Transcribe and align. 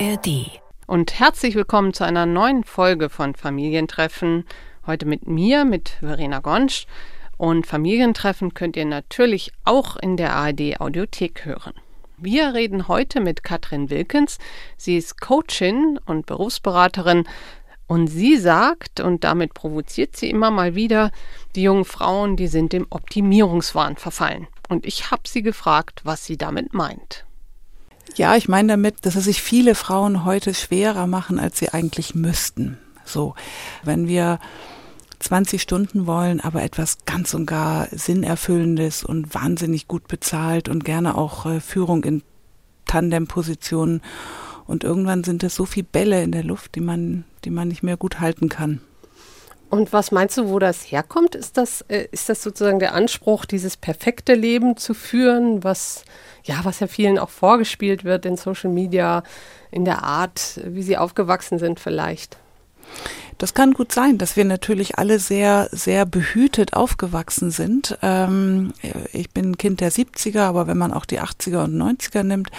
ARD. 0.00 0.60
Und 0.86 1.18
herzlich 1.18 1.56
willkommen 1.56 1.92
zu 1.92 2.04
einer 2.04 2.24
neuen 2.24 2.62
Folge 2.62 3.08
von 3.08 3.34
Familientreffen. 3.34 4.44
Heute 4.86 5.06
mit 5.06 5.26
mir, 5.26 5.64
mit 5.64 5.88
Verena 6.00 6.38
Gonsch. 6.38 6.86
Und 7.36 7.66
Familientreffen 7.66 8.54
könnt 8.54 8.76
ihr 8.76 8.84
natürlich 8.84 9.52
auch 9.64 9.96
in 9.96 10.16
der 10.16 10.36
ARD 10.36 10.80
Audiothek 10.80 11.44
hören. 11.44 11.74
Wir 12.16 12.54
reden 12.54 12.86
heute 12.86 13.20
mit 13.20 13.42
Katrin 13.42 13.90
Wilkens. 13.90 14.38
Sie 14.76 14.96
ist 14.96 15.20
Coachin 15.20 15.98
und 16.06 16.26
Berufsberaterin 16.26 17.24
und 17.88 18.06
sie 18.06 18.36
sagt, 18.36 19.00
und 19.00 19.24
damit 19.24 19.52
provoziert 19.52 20.14
sie 20.14 20.30
immer 20.30 20.52
mal 20.52 20.76
wieder, 20.76 21.10
die 21.56 21.62
jungen 21.62 21.84
Frauen, 21.84 22.36
die 22.36 22.48
sind 22.48 22.72
dem 22.72 22.86
Optimierungswahn 22.90 23.96
verfallen. 23.96 24.46
Und 24.68 24.86
ich 24.86 25.10
habe 25.10 25.22
sie 25.26 25.42
gefragt, 25.42 26.02
was 26.04 26.24
sie 26.24 26.36
damit 26.36 26.72
meint. 26.72 27.24
Ja, 28.16 28.36
ich 28.36 28.48
meine 28.48 28.72
damit, 28.72 29.06
dass 29.06 29.14
es 29.14 29.24
sich 29.24 29.42
viele 29.42 29.74
Frauen 29.74 30.24
heute 30.24 30.54
schwerer 30.54 31.06
machen, 31.06 31.38
als 31.38 31.58
sie 31.58 31.70
eigentlich 31.70 32.14
müssten. 32.14 32.78
So, 33.04 33.34
wenn 33.84 34.08
wir 34.08 34.38
20 35.20 35.60
Stunden 35.62 36.06
wollen, 36.06 36.40
aber 36.40 36.62
etwas 36.62 36.98
ganz 37.06 37.34
und 37.34 37.46
gar 37.46 37.88
Sinnerfüllendes 37.90 39.04
und 39.04 39.34
wahnsinnig 39.34 39.88
gut 39.88 40.08
bezahlt 40.08 40.68
und 40.68 40.84
gerne 40.84 41.16
auch 41.16 41.46
äh, 41.46 41.60
Führung 41.60 42.04
in 42.04 42.22
Tandempositionen. 42.86 44.00
Und 44.66 44.84
irgendwann 44.84 45.24
sind 45.24 45.42
es 45.42 45.54
so 45.54 45.64
viele 45.64 45.86
Bälle 45.90 46.22
in 46.22 46.32
der 46.32 46.44
Luft, 46.44 46.74
die 46.74 46.80
man, 46.80 47.24
die 47.44 47.50
man 47.50 47.68
nicht 47.68 47.82
mehr 47.82 47.96
gut 47.96 48.20
halten 48.20 48.48
kann. 48.48 48.80
Und 49.70 49.92
was 49.92 50.12
meinst 50.12 50.38
du, 50.38 50.48
wo 50.48 50.58
das 50.58 50.82
herkommt? 50.82 51.34
Ist 51.34 51.56
das, 51.56 51.82
äh, 51.88 52.08
ist 52.10 52.28
das 52.28 52.42
sozusagen 52.42 52.78
der 52.78 52.94
Anspruch, 52.94 53.44
dieses 53.44 53.76
perfekte 53.76 54.34
Leben 54.34 54.76
zu 54.76 54.94
führen, 54.94 55.62
was 55.62 56.04
ja, 56.44 56.60
was 56.62 56.80
ja 56.80 56.86
vielen 56.86 57.18
auch 57.18 57.30
vorgespielt 57.30 58.04
wird 58.04 58.24
in 58.24 58.36
Social 58.36 58.70
Media, 58.70 59.22
in 59.70 59.84
der 59.84 60.02
Art, 60.02 60.60
wie 60.64 60.82
sie 60.82 60.96
aufgewachsen 60.96 61.58
sind 61.58 61.78
vielleicht? 61.78 62.38
Das 63.36 63.54
kann 63.54 63.74
gut 63.74 63.92
sein, 63.92 64.18
dass 64.18 64.36
wir 64.36 64.44
natürlich 64.44 64.98
alle 64.98 65.18
sehr, 65.18 65.68
sehr 65.70 66.06
behütet 66.06 66.72
aufgewachsen 66.72 67.50
sind. 67.50 67.98
Ähm, 68.02 68.72
ich 69.12 69.30
bin 69.30 69.58
Kind 69.58 69.80
der 69.80 69.92
70er, 69.92 70.40
aber 70.40 70.66
wenn 70.66 70.78
man 70.78 70.92
auch 70.92 71.04
die 71.04 71.20
80er 71.20 71.64
und 71.64 71.76
90er 71.76 72.22
nimmt, 72.22 72.50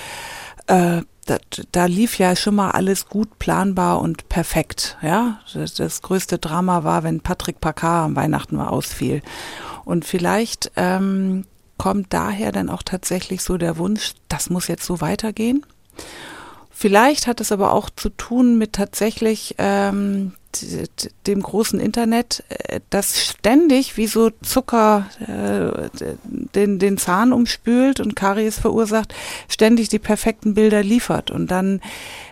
äh, 0.67 1.02
da, 1.30 1.38
da 1.72 1.85
lief 1.85 2.17
ja 2.17 2.35
schon 2.35 2.55
mal 2.55 2.72
alles 2.72 3.08
gut 3.08 3.39
planbar 3.39 4.02
und 4.02 4.30
perfekt. 4.30 4.97
Ja, 5.02 5.39
das, 5.53 5.75
das 5.75 6.02
größte 6.02 6.39
Drama 6.39 6.83
war, 6.83 7.03
wenn 7.03 7.22
Patrick 7.22 7.61
Packard 7.61 8.05
am 8.05 8.16
Weihnachten 8.16 8.55
mal 8.55 8.67
ausfiel. 8.67 9.22
Und 9.85 10.05
vielleicht 10.05 10.72
ähm, 10.75 11.45
kommt 11.77 12.13
daher 12.13 12.52
dann 12.52 12.69
auch 12.69 12.83
tatsächlich 12.83 13.44
so 13.44 13.57
der 13.57 13.77
Wunsch, 13.77 14.13
das 14.27 14.50
muss 14.50 14.67
jetzt 14.67 14.85
so 14.85 15.02
weitergehen. 15.02 15.66
Vielleicht 16.72 17.27
hat 17.27 17.41
es 17.41 17.52
aber 17.52 17.73
auch 17.73 17.89
zu 17.89 18.09
tun 18.09 18.57
mit 18.57 18.73
tatsächlich 18.73 19.55
ähm, 19.57 20.33
dem 21.28 21.42
großen 21.42 21.80
Internet, 21.80 22.44
äh, 22.50 22.80
das 22.89 23.23
ständig 23.23 23.97
wie 23.97 24.08
so 24.08 24.31
Zucker 24.42 25.06
äh, 25.19 25.89
den, 26.56 26.80
den 26.80 26.97
Zahn 26.97 27.33
umspült 27.33 28.00
und 28.00 28.16
Karies 28.16 28.59
verursacht, 28.59 29.14
ständig 29.47 29.89
die 29.89 30.00
perfekten 30.00 30.53
Bilder 30.53 30.83
liefert. 30.83 31.31
Und 31.31 31.52
dann 31.52 31.81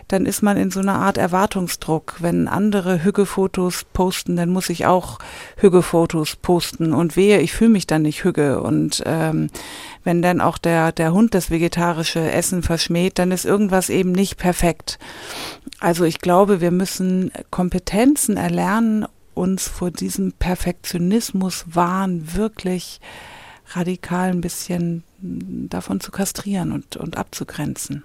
dann 0.08 0.26
ist 0.26 0.42
man 0.42 0.56
in 0.56 0.70
so 0.70 0.80
einer 0.80 0.96
Art 0.96 1.18
Erwartungsdruck. 1.18 2.16
Wenn 2.20 2.48
andere 2.48 3.04
Hügge-Fotos 3.04 3.84
posten, 3.92 4.36
dann 4.36 4.50
muss 4.50 4.70
ich 4.70 4.86
auch 4.86 5.18
Hügge-Fotos 5.56 6.36
posten. 6.36 6.94
Und 6.94 7.14
wehe, 7.14 7.40
ich 7.40 7.52
fühle 7.52 7.70
mich 7.70 7.86
dann 7.86 8.02
nicht 8.02 8.24
Hügge. 8.24 8.60
Und 8.62 9.02
ähm, 9.06 9.48
wenn 10.04 10.22
dann 10.22 10.40
auch 10.40 10.58
der, 10.58 10.92
der 10.92 11.12
Hund 11.12 11.34
das 11.34 11.50
vegetarische 11.50 12.30
Essen 12.32 12.62
verschmäht, 12.62 13.18
dann 13.18 13.30
ist 13.30 13.44
irgendwas 13.44 13.90
eben 13.90 14.12
nicht 14.12 14.38
perfekt. 14.38 14.98
Also 15.78 16.04
ich 16.04 16.20
glaube, 16.20 16.60
wir 16.60 16.70
müssen 16.70 17.30
Kompetenzen 17.50 18.36
erlernen, 18.36 19.06
uns 19.34 19.68
vor 19.68 19.90
diesem 19.90 20.32
Perfektionismus 20.32 21.64
Wahn 21.72 22.34
wirklich 22.34 23.00
radikal 23.72 24.30
ein 24.30 24.40
bisschen 24.40 25.04
davon 25.20 26.00
zu 26.00 26.10
kastrieren 26.10 26.72
und, 26.72 26.96
und 26.96 27.16
abzugrenzen. 27.16 28.04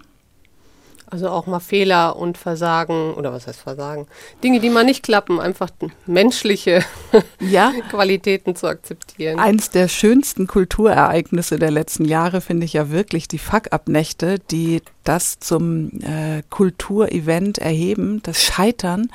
Also 1.14 1.28
auch 1.28 1.46
mal 1.46 1.60
Fehler 1.60 2.16
und 2.16 2.36
Versagen, 2.36 3.14
oder 3.14 3.32
was 3.32 3.46
heißt 3.46 3.60
Versagen? 3.60 4.08
Dinge, 4.42 4.58
die 4.58 4.68
mal 4.68 4.82
nicht 4.82 5.04
klappen, 5.04 5.38
einfach 5.38 5.70
menschliche 6.06 6.84
ja. 7.40 7.72
Qualitäten 7.88 8.56
zu 8.56 8.66
akzeptieren. 8.66 9.38
Eins 9.38 9.70
der 9.70 9.86
schönsten 9.86 10.48
Kulturereignisse 10.48 11.56
der 11.56 11.70
letzten 11.70 12.04
Jahre 12.04 12.40
finde 12.40 12.64
ich 12.64 12.72
ja 12.72 12.90
wirklich 12.90 13.28
die 13.28 13.38
Fuck-Up-Nächte, 13.38 14.40
die 14.50 14.82
das 15.04 15.38
zum 15.38 16.00
äh, 16.00 16.42
Kulturevent 16.50 17.58
erheben, 17.58 18.20
das 18.24 18.42
Scheitern 18.42 19.08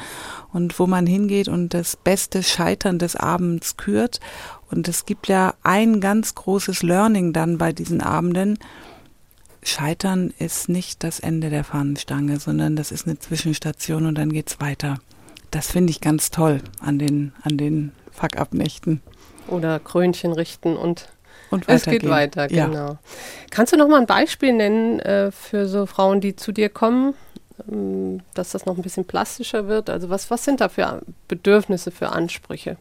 und 0.54 0.80
wo 0.80 0.88
man 0.88 1.06
hingeht 1.06 1.50
und 1.50 1.74
das 1.74 1.98
beste 1.98 2.44
Scheitern 2.44 2.98
des 2.98 3.18
Abends 3.18 3.76
kürt. 3.76 4.22
Und 4.72 4.88
es 4.88 5.06
gibt 5.06 5.28
ja 5.28 5.54
ein 5.64 6.00
ganz 6.00 6.34
großes 6.34 6.82
Learning 6.82 7.34
dann 7.34 7.58
bei 7.58 7.74
diesen 7.74 8.00
Abenden 8.00 8.58
Scheitern 9.64 10.34
ist 10.40 10.70
nicht 10.70 11.04
das 11.04 11.20
Ende 11.20 11.50
der 11.50 11.64
Fahnenstange, 11.64 12.40
sondern 12.40 12.76
das 12.76 12.92
ist 12.92 13.06
eine 13.08 13.20
Zwischenstation 13.20 14.06
und 14.06 14.18
dann 14.18 14.32
geht's 14.32 14.60
weiter. 14.60 15.00
Das 15.52 15.72
finde 15.72 15.92
ich 15.92 16.02
ganz 16.02 16.32
toll 16.32 16.62
an 16.80 17.00
den, 17.00 17.34
an 17.44 17.58
den 17.58 17.92
Fuck-Up-Nächten. 18.12 19.02
Oder 19.48 19.80
Krönchen 19.80 20.32
richten 20.32 20.78
und, 20.78 21.10
und 21.50 21.68
es 21.68 21.84
geht 21.84 22.08
weiter, 22.08 22.48
genau. 22.48 22.74
Ja. 22.74 23.00
Kannst 23.50 23.74
du 23.74 23.78
noch 23.78 23.88
mal 23.88 24.00
ein 24.00 24.06
Beispiel 24.06 24.54
nennen 24.54 25.00
äh, 25.00 25.32
für 25.32 25.68
so 25.68 25.86
Frauen, 25.86 26.22
die 26.22 26.36
zu 26.36 26.52
dir 26.52 26.70
kommen, 26.70 27.16
ähm, 27.70 28.22
dass 28.36 28.52
das 28.52 28.66
noch 28.66 28.78
ein 28.78 28.84
bisschen 28.84 29.06
plastischer 29.06 29.68
wird? 29.68 29.90
Also 29.90 30.10
was, 30.10 30.30
was 30.30 30.46
sind 30.46 30.62
da 30.62 30.70
für 30.70 31.02
Bedürfnisse, 31.28 31.92
für 31.92 32.10
Ansprüche? 32.10 32.78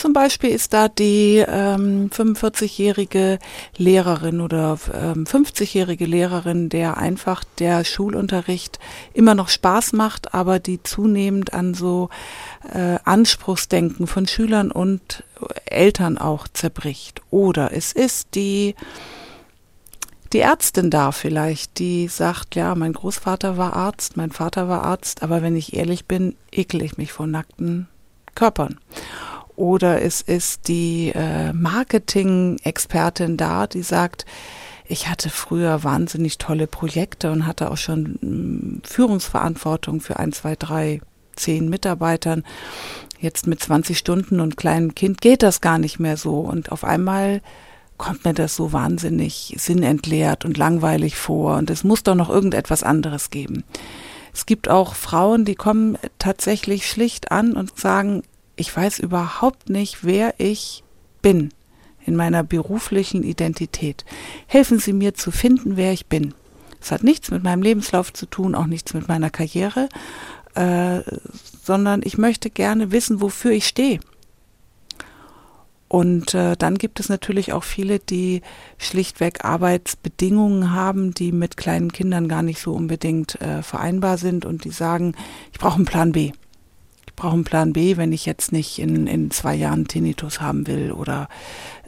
Zum 0.00 0.14
Beispiel 0.14 0.48
ist 0.48 0.72
da 0.72 0.88
die 0.88 1.44
ähm, 1.46 2.08
45-jährige 2.08 3.38
Lehrerin 3.76 4.40
oder 4.40 4.78
ähm, 4.94 5.24
50-jährige 5.24 6.06
Lehrerin, 6.06 6.70
der 6.70 6.96
einfach 6.96 7.44
der 7.58 7.84
Schulunterricht 7.84 8.78
immer 9.12 9.34
noch 9.34 9.50
Spaß 9.50 9.92
macht, 9.92 10.32
aber 10.32 10.58
die 10.58 10.82
zunehmend 10.82 11.52
an 11.52 11.74
so 11.74 12.08
äh, 12.72 12.98
Anspruchsdenken 13.04 14.06
von 14.06 14.26
Schülern 14.26 14.70
und 14.70 15.22
Eltern 15.66 16.16
auch 16.16 16.48
zerbricht. 16.48 17.20
Oder 17.28 17.76
es 17.76 17.92
ist 17.92 18.34
die 18.34 18.76
die 20.32 20.40
Ärztin 20.40 20.88
da 20.88 21.12
vielleicht, 21.12 21.78
die 21.78 22.08
sagt, 22.08 22.54
ja, 22.54 22.74
mein 22.74 22.94
Großvater 22.94 23.58
war 23.58 23.76
Arzt, 23.76 24.16
mein 24.16 24.30
Vater 24.30 24.66
war 24.66 24.82
Arzt, 24.82 25.22
aber 25.22 25.42
wenn 25.42 25.56
ich 25.56 25.76
ehrlich 25.76 26.06
bin, 26.06 26.36
ekel 26.50 26.80
ich 26.80 26.96
mich 26.96 27.12
vor 27.12 27.26
nackten 27.26 27.86
Körpern 28.34 28.78
oder 29.60 30.00
es 30.00 30.22
ist 30.22 30.68
die 30.68 31.12
äh, 31.14 31.52
Marketing-Expertin 31.52 33.36
da, 33.36 33.66
die 33.66 33.82
sagt, 33.82 34.24
ich 34.86 35.08
hatte 35.08 35.28
früher 35.28 35.84
wahnsinnig 35.84 36.38
tolle 36.38 36.66
Projekte 36.66 37.30
und 37.30 37.46
hatte 37.46 37.70
auch 37.70 37.76
schon 37.76 38.18
mh, 38.22 38.26
mm, 38.26 38.82
Führungsverantwortung 38.84 40.00
für 40.00 40.18
ein, 40.18 40.32
zwei, 40.32 40.56
drei, 40.56 41.02
zehn 41.36 41.68
Mitarbeitern. 41.68 42.42
Jetzt 43.20 43.46
mit 43.46 43.60
20 43.62 43.98
Stunden 43.98 44.40
und 44.40 44.56
kleinem 44.56 44.94
Kind 44.94 45.20
geht 45.20 45.42
das 45.42 45.60
gar 45.60 45.78
nicht 45.78 46.00
mehr 46.00 46.16
so. 46.16 46.40
Und 46.40 46.72
auf 46.72 46.82
einmal 46.82 47.42
kommt 47.98 48.24
mir 48.24 48.32
das 48.32 48.56
so 48.56 48.72
wahnsinnig 48.72 49.54
sinnentleert 49.58 50.46
und 50.46 50.56
langweilig 50.56 51.16
vor. 51.16 51.58
Und 51.58 51.68
es 51.68 51.84
muss 51.84 52.02
doch 52.02 52.14
noch 52.14 52.30
irgendetwas 52.30 52.82
anderes 52.82 53.28
geben. 53.28 53.64
Es 54.32 54.46
gibt 54.46 54.70
auch 54.70 54.94
Frauen, 54.94 55.44
die 55.44 55.54
kommen 55.54 55.98
tatsächlich 56.18 56.86
schlicht 56.86 57.30
an 57.30 57.52
und 57.52 57.78
sagen, 57.78 58.22
ich 58.60 58.76
weiß 58.76 58.98
überhaupt 58.98 59.70
nicht, 59.70 60.04
wer 60.04 60.34
ich 60.36 60.84
bin 61.22 61.50
in 62.04 62.14
meiner 62.14 62.44
beruflichen 62.44 63.22
Identität. 63.22 64.04
Helfen 64.46 64.78
Sie 64.78 64.92
mir 64.92 65.14
zu 65.14 65.30
finden, 65.30 65.76
wer 65.78 65.92
ich 65.92 66.06
bin. 66.06 66.34
Es 66.80 66.90
hat 66.90 67.02
nichts 67.02 67.30
mit 67.30 67.42
meinem 67.42 67.62
Lebenslauf 67.62 68.12
zu 68.12 68.26
tun, 68.26 68.54
auch 68.54 68.66
nichts 68.66 68.92
mit 68.92 69.08
meiner 69.08 69.30
Karriere, 69.30 69.88
äh, 70.54 71.00
sondern 71.62 72.02
ich 72.04 72.18
möchte 72.18 72.50
gerne 72.50 72.92
wissen, 72.92 73.22
wofür 73.22 73.52
ich 73.52 73.66
stehe. 73.66 74.00
Und 75.88 76.34
äh, 76.34 76.54
dann 76.56 76.76
gibt 76.76 77.00
es 77.00 77.08
natürlich 77.08 77.52
auch 77.54 77.64
viele, 77.64 77.98
die 77.98 78.42
schlichtweg 78.78 79.44
Arbeitsbedingungen 79.44 80.72
haben, 80.72 81.12
die 81.14 81.32
mit 81.32 81.56
kleinen 81.56 81.92
Kindern 81.92 82.28
gar 82.28 82.42
nicht 82.42 82.60
so 82.60 82.72
unbedingt 82.72 83.40
äh, 83.40 83.62
vereinbar 83.62 84.18
sind 84.18 84.44
und 84.44 84.64
die 84.64 84.70
sagen, 84.70 85.14
ich 85.52 85.58
brauche 85.58 85.76
einen 85.76 85.86
Plan 85.86 86.12
B 86.12 86.32
brauche 87.20 87.34
einen 87.34 87.44
Plan 87.44 87.72
B, 87.74 87.98
wenn 87.98 88.12
ich 88.12 88.24
jetzt 88.24 88.50
nicht 88.50 88.78
in, 88.78 89.06
in 89.06 89.30
zwei 89.30 89.54
Jahren 89.54 89.86
Tinnitus 89.86 90.40
haben 90.40 90.66
will 90.66 90.90
oder 90.90 91.28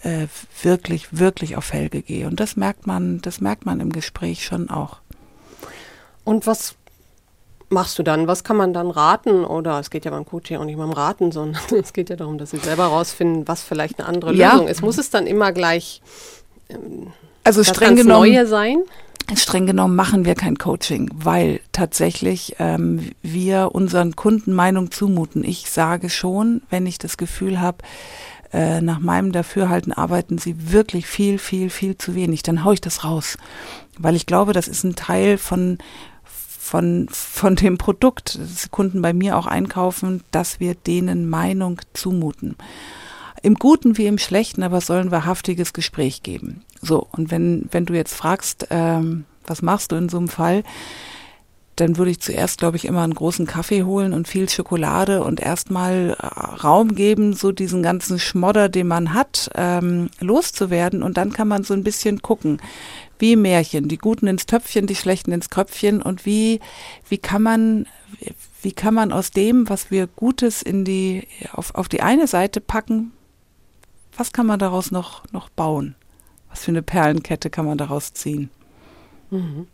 äh, 0.02 0.26
wirklich, 0.62 1.18
wirklich 1.18 1.56
auf 1.56 1.64
Felge 1.64 2.02
gehe. 2.02 2.26
Und 2.26 2.38
das 2.38 2.56
merkt 2.56 2.86
man, 2.86 3.20
das 3.22 3.40
merkt 3.40 3.64
man 3.64 3.80
im 3.80 3.90
Gespräch 3.90 4.44
schon 4.44 4.68
auch. 4.68 4.98
Und 6.24 6.46
was 6.46 6.74
machst 7.70 7.98
du 7.98 8.02
dann? 8.02 8.26
Was 8.26 8.44
kann 8.44 8.58
man 8.58 8.74
dann 8.74 8.90
raten? 8.90 9.44
Oder 9.46 9.80
es 9.80 9.88
geht 9.88 10.04
ja 10.04 10.10
beim 10.10 10.26
Coaching 10.26 10.58
auch 10.58 10.64
nicht 10.64 10.76
mal 10.76 10.84
um 10.84 10.92
Raten, 10.92 11.32
sondern 11.32 11.62
es 11.82 11.94
geht 11.94 12.10
ja 12.10 12.16
darum, 12.16 12.36
dass 12.36 12.50
sie 12.50 12.58
selber 12.58 12.90
herausfinden, 12.90 13.48
was 13.48 13.62
vielleicht 13.62 13.98
eine 13.98 14.08
andere 14.08 14.34
ja. 14.34 14.52
Lösung 14.52 14.68
ist. 14.68 14.82
Muss 14.82 14.98
es 14.98 15.08
dann 15.08 15.26
immer 15.26 15.52
gleich 15.52 16.02
ähm, 16.68 17.12
also 17.44 17.64
streng 17.64 17.96
genommen, 17.96 18.30
Neue 18.32 18.46
sein? 18.46 18.78
streng 19.34 19.66
genommen 19.66 19.96
machen 19.96 20.24
wir 20.24 20.34
kein 20.34 20.58
Coaching, 20.58 21.10
weil 21.14 21.60
tatsächlich 21.72 22.56
ähm, 22.58 23.10
wir 23.22 23.70
unseren 23.72 24.16
Kunden 24.16 24.52
Meinung 24.52 24.90
zumuten. 24.90 25.44
Ich 25.44 25.70
sage 25.70 26.10
schon, 26.10 26.62
wenn 26.70 26.86
ich 26.86 26.98
das 26.98 27.16
Gefühl 27.16 27.60
habe, 27.60 27.78
äh, 28.52 28.80
nach 28.80 28.98
meinem 28.98 29.32
Dafürhalten 29.32 29.92
arbeiten 29.92 30.38
sie 30.38 30.72
wirklich 30.72 31.06
viel, 31.06 31.38
viel, 31.38 31.70
viel 31.70 31.96
zu 31.96 32.14
wenig, 32.14 32.42
dann 32.42 32.64
haue 32.64 32.74
ich 32.74 32.80
das 32.80 33.04
raus. 33.04 33.38
Weil 33.98 34.14
ich 34.14 34.26
glaube, 34.26 34.52
das 34.52 34.68
ist 34.68 34.84
ein 34.84 34.94
Teil 34.94 35.38
von, 35.38 35.78
von, 36.24 37.08
von 37.10 37.56
dem 37.56 37.78
Produkt, 37.78 38.38
das 38.38 38.70
Kunden 38.70 39.00
bei 39.00 39.12
mir 39.12 39.38
auch 39.38 39.46
einkaufen, 39.46 40.22
dass 40.32 40.60
wir 40.60 40.74
denen 40.74 41.30
Meinung 41.30 41.80
zumuten. 41.94 42.56
Im 43.42 43.54
Guten 43.54 43.98
wie 43.98 44.06
im 44.06 44.18
Schlechten, 44.18 44.62
aber 44.62 44.80
sollen 44.80 45.10
wahrhaftiges 45.10 45.72
Gespräch 45.72 46.22
geben. 46.22 46.62
So, 46.80 47.06
und 47.10 47.30
wenn, 47.30 47.68
wenn 47.72 47.86
du 47.86 47.94
jetzt 47.94 48.14
fragst, 48.14 48.68
ähm, 48.70 49.24
was 49.46 49.62
machst 49.62 49.92
du 49.92 49.96
in 49.96 50.08
so 50.08 50.18
einem 50.18 50.28
Fall, 50.28 50.62
dann 51.76 51.96
würde 51.96 52.10
ich 52.10 52.20
zuerst, 52.20 52.58
glaube 52.58 52.76
ich, 52.76 52.84
immer 52.84 53.02
einen 53.02 53.14
großen 53.14 53.46
Kaffee 53.46 53.82
holen 53.82 54.12
und 54.12 54.28
viel 54.28 54.48
Schokolade 54.48 55.24
und 55.24 55.40
erstmal 55.40 56.16
äh, 56.18 56.26
Raum 56.26 56.94
geben, 56.94 57.32
so 57.32 57.50
diesen 57.50 57.82
ganzen 57.82 58.18
Schmodder, 58.18 58.68
den 58.68 58.86
man 58.86 59.14
hat, 59.14 59.50
ähm, 59.54 60.10
loszuwerden. 60.20 61.02
Und 61.02 61.16
dann 61.16 61.32
kann 61.32 61.48
man 61.48 61.64
so 61.64 61.74
ein 61.74 61.82
bisschen 61.82 62.20
gucken, 62.22 62.60
wie 63.18 63.36
Märchen, 63.36 63.88
die 63.88 63.98
Guten 63.98 64.26
ins 64.26 64.46
Töpfchen, 64.46 64.86
die 64.86 64.94
Schlechten 64.94 65.32
ins 65.32 65.48
Kröpfchen 65.48 66.02
und 66.02 66.26
wie, 66.26 66.60
wie 67.08 67.18
kann 67.18 67.42
man, 67.42 67.86
wie 68.60 68.72
kann 68.72 68.94
man 68.94 69.10
aus 69.10 69.30
dem, 69.30 69.68
was 69.68 69.90
wir 69.90 70.06
Gutes 70.06 70.60
in 70.62 70.84
die, 70.84 71.26
auf, 71.52 71.74
auf 71.74 71.88
die 71.88 72.02
eine 72.02 72.26
Seite 72.26 72.60
packen, 72.60 73.12
was 74.16 74.32
kann 74.32 74.46
man 74.46 74.58
daraus 74.58 74.90
noch, 74.90 75.22
noch 75.32 75.48
bauen? 75.48 75.94
Was 76.50 76.64
für 76.64 76.70
eine 76.70 76.82
Perlenkette 76.82 77.50
kann 77.50 77.66
man 77.66 77.78
daraus 77.78 78.12
ziehen? 78.12 78.50
Mhm. 79.30 79.66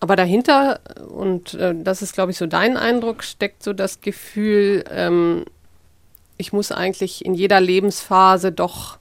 Aber 0.00 0.16
dahinter, 0.16 0.80
und 1.08 1.54
äh, 1.54 1.74
das 1.76 2.02
ist, 2.02 2.12
glaube 2.12 2.32
ich, 2.32 2.38
so 2.38 2.46
dein 2.46 2.76
Eindruck, 2.76 3.22
steckt 3.22 3.62
so 3.62 3.72
das 3.72 4.00
Gefühl, 4.00 4.84
ähm, 4.90 5.44
ich 6.36 6.52
muss 6.52 6.72
eigentlich 6.72 7.24
in 7.24 7.34
jeder 7.34 7.60
Lebensphase 7.60 8.50
doch 8.50 8.98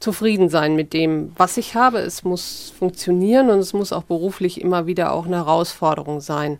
zufrieden 0.00 0.48
sein 0.48 0.74
mit 0.74 0.92
dem, 0.92 1.32
was 1.36 1.56
ich 1.56 1.76
habe. 1.76 1.98
Es 1.98 2.24
muss 2.24 2.72
funktionieren 2.76 3.50
und 3.50 3.60
es 3.60 3.72
muss 3.72 3.92
auch 3.92 4.02
beruflich 4.02 4.60
immer 4.60 4.86
wieder 4.86 5.12
auch 5.12 5.26
eine 5.26 5.36
Herausforderung 5.36 6.20
sein. 6.20 6.58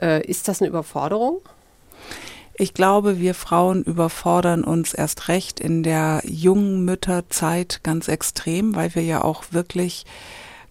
Äh, 0.00 0.26
ist 0.26 0.48
das 0.48 0.60
eine 0.60 0.68
Überforderung? 0.68 1.40
Ich 2.56 2.72
glaube, 2.72 3.18
wir 3.18 3.34
Frauen 3.34 3.82
überfordern 3.82 4.62
uns 4.62 4.94
erst 4.94 5.28
recht 5.28 5.58
in 5.58 5.82
der 5.82 6.22
jungen 6.24 6.84
Mütterzeit 6.84 7.80
ganz 7.82 8.06
extrem, 8.06 8.76
weil 8.76 8.94
wir 8.94 9.02
ja 9.02 9.22
auch 9.22 9.44
wirklich 9.50 10.06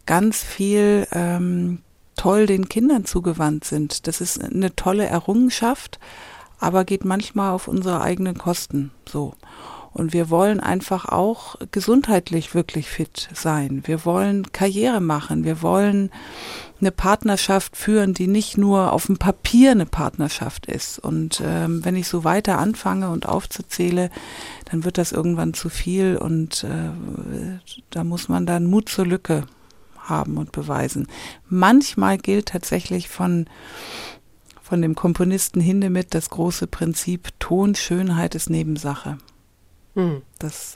ganz 0.05 0.43
viel 0.43 1.07
ähm, 1.11 1.79
toll 2.15 2.45
den 2.45 2.69
Kindern 2.69 3.03
zugewandt 3.05 3.65
sind. 3.65 4.07
Das 4.07 4.21
ist 4.21 4.41
eine 4.41 4.75
tolle 4.75 5.05
Errungenschaft, 5.05 5.99
aber 6.59 6.85
geht 6.85 7.03
manchmal 7.03 7.51
auf 7.51 7.67
unsere 7.67 8.01
eigenen 8.01 8.37
Kosten 8.37 8.91
so. 9.07 9.33
Und 9.93 10.11
wir 10.11 10.29
wollen 10.29 10.59
einfach 10.59 11.05
auch 11.05 11.55
gesundheitlich 11.71 12.55
wirklich 12.55 12.89
fit 12.89 13.29
sein. 13.33 13.83
Wir 13.85 14.05
wollen 14.05 14.51
Karriere 14.51 15.01
machen. 15.01 15.43
Wir 15.43 15.61
wollen 15.61 16.09
eine 16.81 16.91
Partnerschaft 16.91 17.77
führen, 17.77 18.13
die 18.13 18.27
nicht 18.27 18.57
nur 18.57 18.91
auf 18.91 19.05
dem 19.05 19.17
Papier 19.17 19.71
eine 19.71 19.85
Partnerschaft 19.85 20.65
ist. 20.65 20.99
Und 20.99 21.41
ähm, 21.45 21.85
wenn 21.85 21.95
ich 21.95 22.07
so 22.07 22.23
weiter 22.23 22.57
anfange 22.57 23.09
und 23.09 23.27
aufzuzähle, 23.27 24.09
dann 24.69 24.83
wird 24.83 24.97
das 24.97 25.11
irgendwann 25.11 25.53
zu 25.53 25.69
viel 25.69 26.17
und 26.17 26.63
äh, 26.63 27.59
da 27.89 28.03
muss 28.03 28.27
man 28.27 28.45
dann 28.45 28.65
Mut 28.65 28.89
zur 28.89 29.05
Lücke 29.05 29.45
haben 29.97 30.37
und 30.37 30.51
beweisen. 30.51 31.07
Manchmal 31.47 32.17
gilt 32.17 32.47
tatsächlich 32.47 33.07
von, 33.07 33.47
von 34.61 34.81
dem 34.81 34.95
Komponisten 34.95 35.61
Hindemith 35.61 36.07
das 36.09 36.29
große 36.29 36.67
Prinzip 36.67 37.29
Tonschönheit 37.39 38.35
ist 38.35 38.49
Nebensache. 38.49 39.17
Hm. 39.95 40.21
Das 40.39 40.75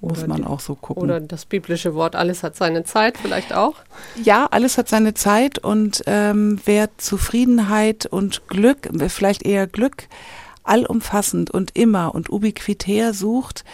muss 0.00 0.18
oder 0.18 0.28
man 0.28 0.44
auch 0.44 0.60
so 0.60 0.74
gucken. 0.74 1.02
Oder 1.02 1.20
das 1.20 1.46
biblische 1.46 1.94
Wort, 1.94 2.16
alles 2.16 2.42
hat 2.42 2.56
seine 2.56 2.84
Zeit 2.84 3.18
vielleicht 3.18 3.52
auch? 3.52 3.76
Ja, 4.22 4.46
alles 4.50 4.78
hat 4.78 4.88
seine 4.88 5.14
Zeit 5.14 5.58
und 5.58 6.02
ähm, 6.06 6.60
wer 6.64 6.96
Zufriedenheit 6.98 8.06
und 8.06 8.48
Glück, 8.48 8.88
vielleicht 9.08 9.44
eher 9.44 9.66
Glück, 9.66 10.08
allumfassend 10.64 11.50
und 11.50 11.76
immer 11.76 12.14
und 12.14 12.30
ubiquitär 12.30 13.14
sucht, 13.14 13.64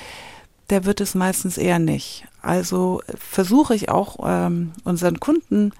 der 0.70 0.84
wird 0.84 1.00
es 1.00 1.14
meistens 1.14 1.58
eher 1.58 1.78
nicht. 1.78 2.24
Also 2.40 3.02
versuche 3.18 3.74
ich 3.74 3.88
auch 3.88 4.18
ähm, 4.24 4.72
unseren 4.84 5.20
Kunden 5.20 5.72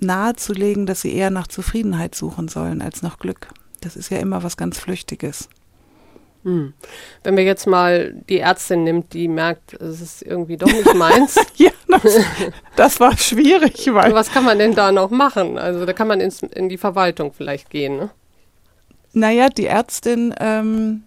nahezulegen, 0.00 0.86
dass 0.86 1.00
sie 1.00 1.14
eher 1.14 1.30
nach 1.30 1.46
Zufriedenheit 1.46 2.14
suchen 2.14 2.48
sollen 2.48 2.82
als 2.82 3.02
nach 3.02 3.18
Glück. 3.18 3.48
Das 3.80 3.96
ist 3.96 4.10
ja 4.10 4.18
immer 4.18 4.42
was 4.42 4.56
ganz 4.56 4.78
Flüchtiges. 4.78 5.48
Hm. 6.44 6.74
Wenn 7.22 7.36
wir 7.36 7.44
jetzt 7.44 7.66
mal 7.66 8.14
die 8.28 8.38
Ärztin 8.38 8.84
nimmt, 8.84 9.14
die 9.14 9.28
merkt, 9.28 9.72
es 9.74 10.00
ist 10.02 10.22
irgendwie 10.22 10.58
doch 10.58 10.70
nicht 10.70 10.94
meins. 10.94 11.36
ja, 11.56 11.70
das, 11.88 12.18
das, 12.76 13.00
war 13.00 13.16
schwierig. 13.16 13.88
Weil 13.92 14.14
was 14.14 14.30
kann 14.30 14.44
man 14.44 14.58
denn 14.58 14.74
da 14.74 14.92
noch 14.92 15.10
machen? 15.10 15.56
Also 15.58 15.86
da 15.86 15.94
kann 15.94 16.06
man 16.06 16.20
ins, 16.20 16.42
in 16.42 16.68
die 16.68 16.76
Verwaltung 16.76 17.32
vielleicht 17.32 17.70
gehen. 17.70 17.96
Ne? 17.96 18.10
Naja, 19.14 19.48
die 19.48 19.66
Ärztin 19.66 20.34
ähm, 20.38 21.04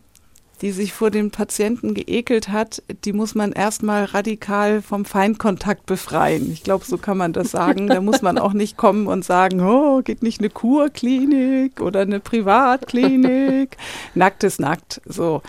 die 0.61 0.71
sich 0.71 0.93
vor 0.93 1.11
dem 1.11 1.31
Patienten 1.31 1.93
geekelt 1.93 2.49
hat, 2.49 2.81
die 3.05 3.13
muss 3.13 3.35
man 3.35 3.51
erstmal 3.51 4.05
radikal 4.05 4.81
vom 4.81 5.05
Feindkontakt 5.05 5.85
befreien. 5.85 6.51
Ich 6.51 6.63
glaube, 6.63 6.85
so 6.85 6.97
kann 6.97 7.17
man 7.17 7.33
das 7.33 7.51
sagen. 7.51 7.87
Da 7.87 8.01
muss 8.01 8.21
man 8.21 8.37
auch 8.37 8.53
nicht 8.53 8.77
kommen 8.77 9.07
und 9.07 9.23
sagen, 9.23 9.61
oh, 9.61 10.01
geht 10.01 10.23
nicht 10.23 10.39
eine 10.39 10.49
Kurklinik 10.49 11.79
oder 11.79 12.01
eine 12.01 12.19
Privatklinik. 12.19 13.77
nackt 14.15 14.43
ist 14.43 14.59
nackt. 14.59 15.01
So. 15.05 15.41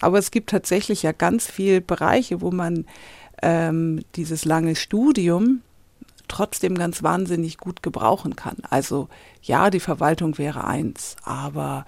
Aber 0.00 0.18
es 0.18 0.30
gibt 0.30 0.50
tatsächlich 0.50 1.02
ja 1.02 1.12
ganz 1.12 1.46
viele 1.46 1.80
Bereiche, 1.80 2.40
wo 2.40 2.50
man 2.50 2.86
ähm, 3.42 4.02
dieses 4.14 4.44
lange 4.44 4.76
Studium 4.76 5.62
trotzdem 6.28 6.76
ganz 6.76 7.02
wahnsinnig 7.02 7.58
gut 7.58 7.82
gebrauchen 7.82 8.36
kann. 8.36 8.56
Also 8.70 9.08
ja, 9.42 9.70
die 9.70 9.80
Verwaltung 9.80 10.38
wäre 10.38 10.64
eins, 10.64 11.16
aber 11.24 11.84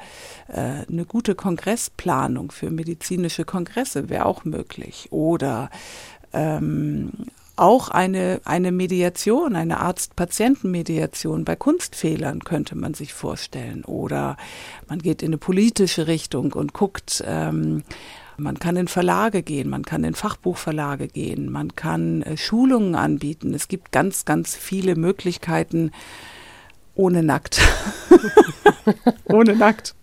äh, 0.48 0.86
eine 0.88 1.04
gute 1.06 1.34
Kongressplanung 1.34 2.50
für 2.50 2.70
medizinische 2.70 3.44
Kongresse 3.44 4.08
wäre 4.08 4.26
auch 4.26 4.44
möglich. 4.44 5.08
Oder 5.10 5.70
ähm, 6.32 7.12
auch 7.56 7.88
eine, 7.88 8.40
eine 8.44 8.72
Mediation, 8.72 9.54
eine 9.54 9.78
Arzt-Patienten-Mediation 9.78 11.44
bei 11.44 11.54
Kunstfehlern 11.54 12.40
könnte 12.40 12.74
man 12.74 12.94
sich 12.94 13.14
vorstellen. 13.14 13.84
Oder 13.84 14.36
man 14.88 14.98
geht 14.98 15.22
in 15.22 15.28
eine 15.28 15.38
politische 15.38 16.08
Richtung 16.08 16.52
und 16.52 16.72
guckt, 16.72 17.22
ähm, 17.26 17.84
man 18.36 18.58
kann 18.58 18.76
in 18.76 18.88
Verlage 18.88 19.42
gehen, 19.42 19.68
man 19.68 19.84
kann 19.84 20.04
in 20.04 20.14
Fachbuchverlage 20.14 21.08
gehen, 21.08 21.50
man 21.50 21.76
kann 21.76 22.22
äh, 22.22 22.36
Schulungen 22.36 22.94
anbieten. 22.94 23.54
Es 23.54 23.68
gibt 23.68 23.92
ganz, 23.92 24.24
ganz 24.24 24.54
viele 24.56 24.96
Möglichkeiten 24.96 25.92
ohne 26.94 27.22
nackt. 27.22 27.60
ohne 29.24 29.56
nackt. 29.56 29.94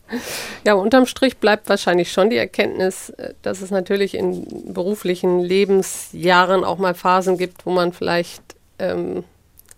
Ja, 0.65 0.73
unterm 0.73 1.05
Strich 1.05 1.38
bleibt 1.38 1.69
wahrscheinlich 1.69 2.11
schon 2.11 2.29
die 2.29 2.38
Erkenntnis, 2.38 3.09
äh, 3.11 3.33
dass 3.41 3.61
es 3.61 3.71
natürlich 3.71 4.15
in 4.15 4.73
beruflichen 4.73 5.39
Lebensjahren 5.39 6.63
auch 6.63 6.77
mal 6.77 6.93
Phasen 6.93 7.38
gibt, 7.38 7.65
wo 7.65 7.71
man 7.71 7.93
vielleicht 7.93 8.43
ähm, 8.79 9.23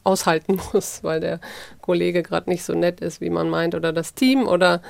aushalten 0.04 0.60
muss, 0.74 1.04
weil 1.04 1.20
der 1.20 1.40
Kollege 1.82 2.24
gerade 2.24 2.50
nicht 2.50 2.64
so 2.64 2.74
nett 2.74 3.02
ist, 3.02 3.22
wie 3.22 3.30
man 3.30 3.50
meint, 3.50 3.76
oder 3.76 3.94
das 3.94 4.14
Team 4.14 4.48
oder 4.48 4.82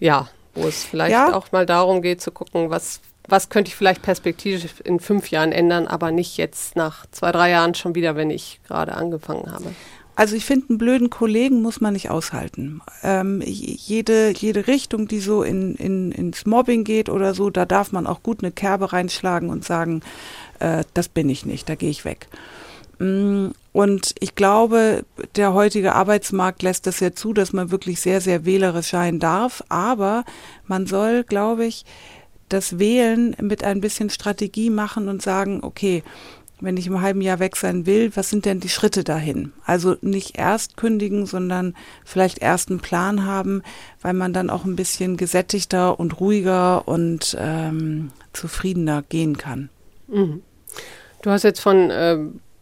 ja, 0.00 0.28
wo 0.56 0.66
es 0.66 0.84
vielleicht 0.84 1.12
ja. 1.12 1.34
auch 1.34 1.52
mal 1.52 1.66
darum 1.66 2.02
geht 2.02 2.20
zu 2.20 2.30
gucken, 2.30 2.70
was, 2.70 3.00
was 3.28 3.48
könnte 3.48 3.68
ich 3.68 3.76
vielleicht 3.76 4.02
perspektivisch 4.02 4.66
in 4.84 5.00
fünf 5.00 5.30
Jahren 5.30 5.52
ändern, 5.52 5.86
aber 5.86 6.10
nicht 6.10 6.36
jetzt 6.36 6.76
nach 6.76 7.06
zwei, 7.10 7.32
drei 7.32 7.50
Jahren 7.50 7.74
schon 7.74 7.94
wieder, 7.94 8.16
wenn 8.16 8.30
ich 8.30 8.60
gerade 8.66 8.94
angefangen 8.94 9.52
habe. 9.52 9.72
Also 10.18 10.34
ich 10.34 10.46
finde, 10.46 10.70
einen 10.70 10.78
blöden 10.78 11.10
Kollegen 11.10 11.60
muss 11.60 11.82
man 11.82 11.92
nicht 11.92 12.08
aushalten. 12.08 12.80
Ähm, 13.02 13.42
jede, 13.44 14.30
jede 14.30 14.66
Richtung, 14.66 15.08
die 15.08 15.20
so 15.20 15.42
in, 15.42 15.74
in, 15.74 16.10
ins 16.10 16.46
Mobbing 16.46 16.84
geht 16.84 17.10
oder 17.10 17.34
so, 17.34 17.50
da 17.50 17.66
darf 17.66 17.92
man 17.92 18.06
auch 18.06 18.22
gut 18.22 18.42
eine 18.42 18.50
Kerbe 18.50 18.94
reinschlagen 18.94 19.50
und 19.50 19.62
sagen, 19.62 20.00
äh, 20.58 20.84
das 20.94 21.10
bin 21.10 21.28
ich 21.28 21.44
nicht, 21.44 21.68
da 21.68 21.74
gehe 21.74 21.90
ich 21.90 22.06
weg. 22.06 22.28
Mm, 22.98 23.48
und 23.72 24.14
ich 24.20 24.34
glaube, 24.34 25.04
der 25.34 25.52
heutige 25.52 25.94
Arbeitsmarkt 25.94 26.62
lässt 26.62 26.86
das 26.86 27.00
ja 27.00 27.12
zu, 27.12 27.32
dass 27.32 27.52
man 27.52 27.70
wirklich 27.70 28.00
sehr, 28.00 28.20
sehr 28.20 28.44
wählerisch 28.44 28.88
sein 28.88 29.18
darf. 29.18 29.62
Aber 29.68 30.24
man 30.66 30.86
soll, 30.86 31.24
glaube 31.24 31.66
ich, 31.66 31.84
das 32.48 32.78
Wählen 32.78 33.36
mit 33.40 33.64
ein 33.64 33.80
bisschen 33.80 34.08
Strategie 34.08 34.70
machen 34.70 35.08
und 35.08 35.20
sagen, 35.20 35.60
okay, 35.62 36.02
wenn 36.60 36.76
ich 36.76 36.86
im 36.86 37.02
halben 37.02 37.20
Jahr 37.20 37.38
weg 37.38 37.56
sein 37.56 37.84
will, 37.84 38.12
was 38.14 38.30
sind 38.30 38.46
denn 38.46 38.60
die 38.60 38.70
Schritte 38.70 39.04
dahin? 39.04 39.52
Also 39.66 39.96
nicht 40.00 40.38
erst 40.38 40.76
kündigen, 40.76 41.26
sondern 41.26 41.74
vielleicht 42.04 42.38
erst 42.38 42.70
einen 42.70 42.80
Plan 42.80 43.26
haben, 43.26 43.62
weil 44.00 44.14
man 44.14 44.32
dann 44.32 44.48
auch 44.48 44.64
ein 44.64 44.76
bisschen 44.76 45.18
gesättigter 45.18 46.00
und 46.00 46.18
ruhiger 46.18 46.88
und 46.88 47.36
ähm, 47.38 48.10
zufriedener 48.32 49.02
gehen 49.02 49.36
kann. 49.36 49.68
Mhm. 50.08 50.42
Du 51.20 51.30
hast 51.30 51.42
jetzt 51.42 51.60
von 51.60 51.90
äh, 51.90 52.18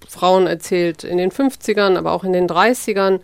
Frauen 0.09 0.47
erzählt 0.47 1.05
in 1.05 1.19
den 1.19 1.31
50ern, 1.31 1.97
aber 1.97 2.13
auch 2.13 2.25
in 2.25 2.33
den 2.33 2.49
30ern. 2.49 3.21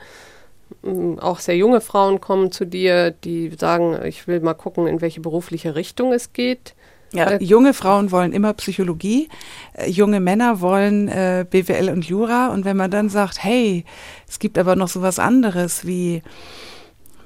Mm, 0.82 1.18
auch 1.18 1.38
sehr 1.38 1.56
junge 1.56 1.80
Frauen 1.80 2.20
kommen 2.20 2.52
zu 2.52 2.64
dir, 2.64 3.10
die 3.10 3.52
sagen, 3.58 3.98
ich 4.04 4.26
will 4.26 4.40
mal 4.40 4.54
gucken, 4.54 4.86
in 4.86 5.00
welche 5.00 5.20
berufliche 5.20 5.74
Richtung 5.74 6.12
es 6.12 6.32
geht. 6.32 6.74
Ja, 7.12 7.30
äh, 7.30 7.42
junge 7.42 7.74
Frauen 7.74 8.12
wollen 8.12 8.32
immer 8.32 8.54
Psychologie, 8.54 9.28
äh, 9.74 9.90
junge 9.90 10.20
Männer 10.20 10.60
wollen 10.60 11.08
äh, 11.08 11.44
BWL 11.48 11.90
und 11.90 12.04
Jura. 12.04 12.48
Und 12.48 12.64
wenn 12.64 12.76
man 12.76 12.90
dann 12.90 13.08
sagt, 13.08 13.42
hey, 13.42 13.84
es 14.28 14.38
gibt 14.38 14.58
aber 14.58 14.76
noch 14.76 14.88
so 14.88 15.02
was 15.02 15.18
anderes 15.18 15.86
wie 15.86 16.22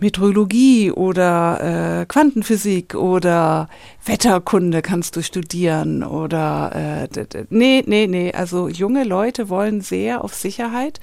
Meteorologie 0.00 0.90
oder 0.90 2.00
äh, 2.00 2.06
Quantenphysik 2.06 2.94
oder 2.94 3.68
Wetterkunde 4.04 4.82
kannst 4.82 5.16
du 5.16 5.22
studieren 5.22 6.02
oder 6.02 7.08
äh, 7.14 7.26
nee, 7.50 7.82
nee, 7.86 8.06
nee. 8.06 8.32
Also 8.32 8.68
junge 8.68 9.04
Leute 9.04 9.48
wollen 9.48 9.80
sehr 9.80 10.24
auf 10.24 10.34
Sicherheit 10.34 11.00